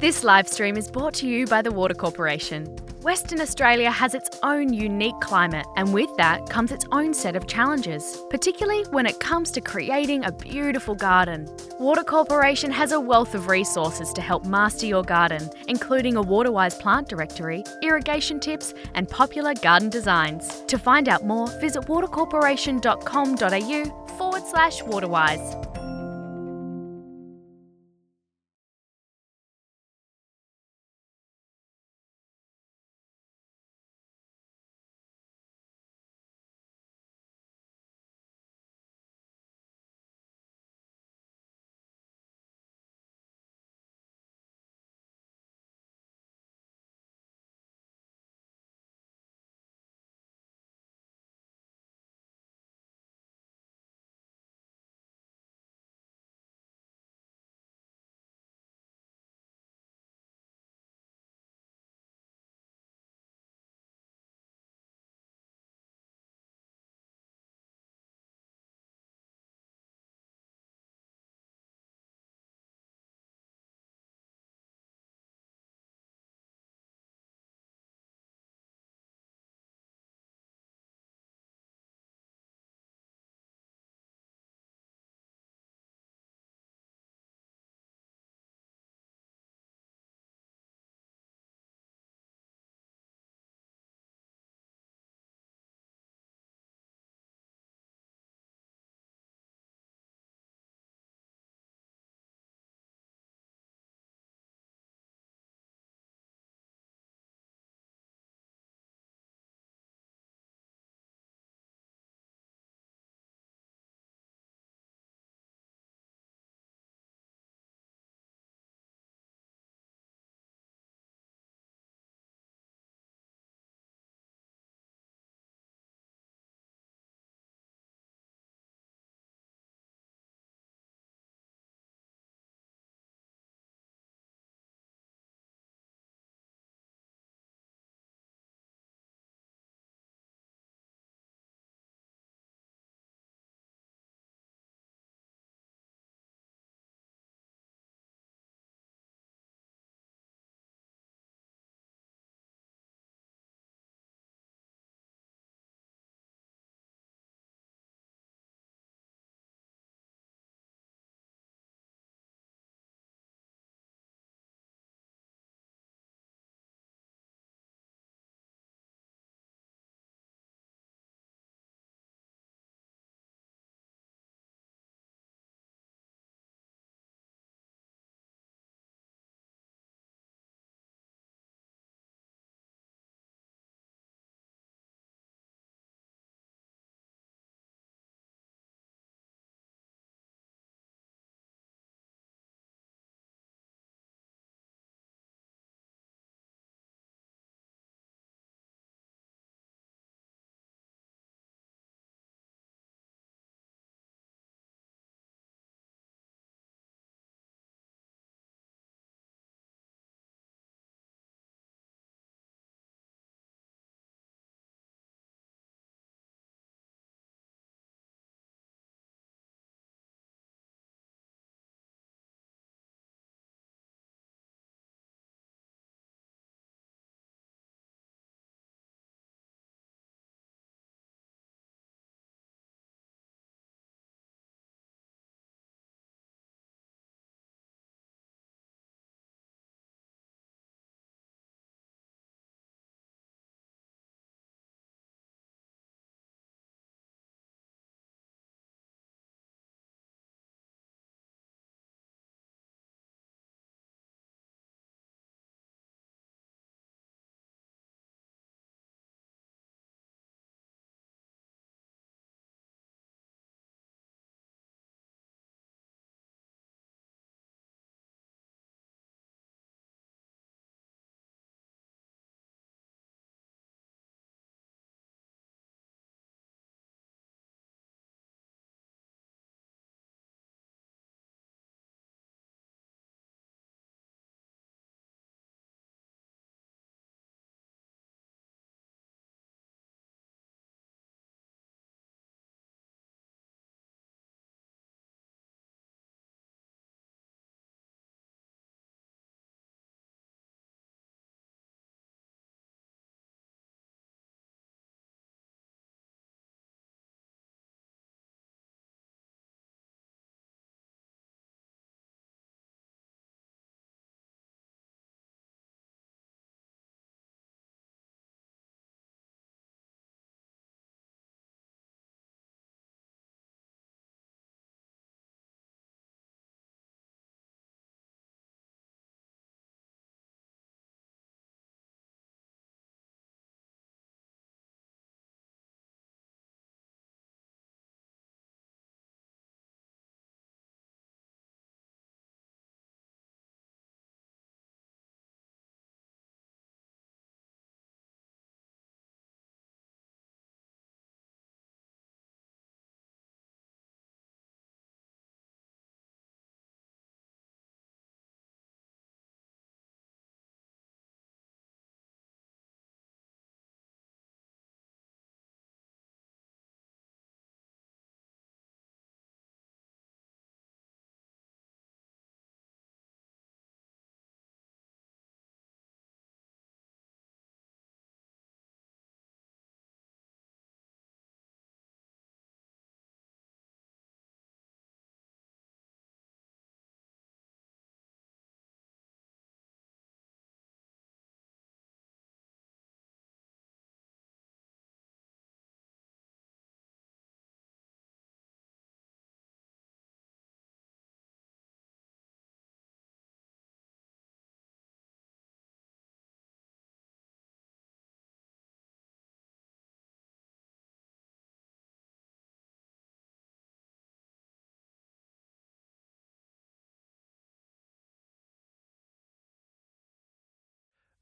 [0.00, 2.64] This live stream is brought to you by the Water Corporation.
[3.02, 7.46] Western Australia has its own unique climate, and with that comes its own set of
[7.46, 11.46] challenges, particularly when it comes to creating a beautiful garden.
[11.78, 16.76] Water Corporation has a wealth of resources to help master your garden, including a Waterwise
[16.76, 20.62] plant directory, irrigation tips, and popular garden designs.
[20.68, 25.56] To find out more, visit watercorporation.com.au forward slash waterwise.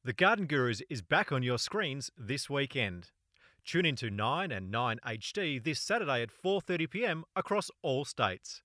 [0.09, 3.11] The Garden Gurus is back on your screens this weekend.
[3.63, 7.25] Tune into 9 and 9 HD this Saturday at 4:30 p.m.
[7.37, 8.63] across all states.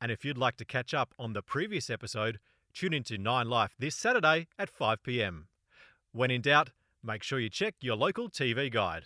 [0.00, 2.40] And if you'd like to catch up on the previous episode,
[2.74, 5.46] tune into 9 Life this Saturday at 5 p.m.
[6.10, 9.04] When in doubt, make sure you check your local TV guide.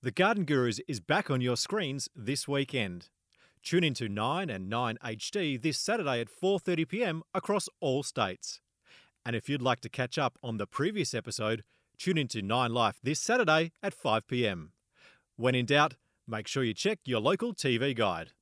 [0.00, 3.08] The Garden Gurus is back on your screens this weekend.
[3.64, 7.22] Tune into 9 and 9 HD this Saturday at 4:30 p.m.
[7.34, 8.60] across all states.
[9.26, 11.64] And if you'd like to catch up on the previous episode,
[11.98, 14.70] tune into 9 Life this Saturday at 5 p.m.
[15.34, 15.96] When in doubt,
[16.28, 18.34] make sure you check your local TV guide.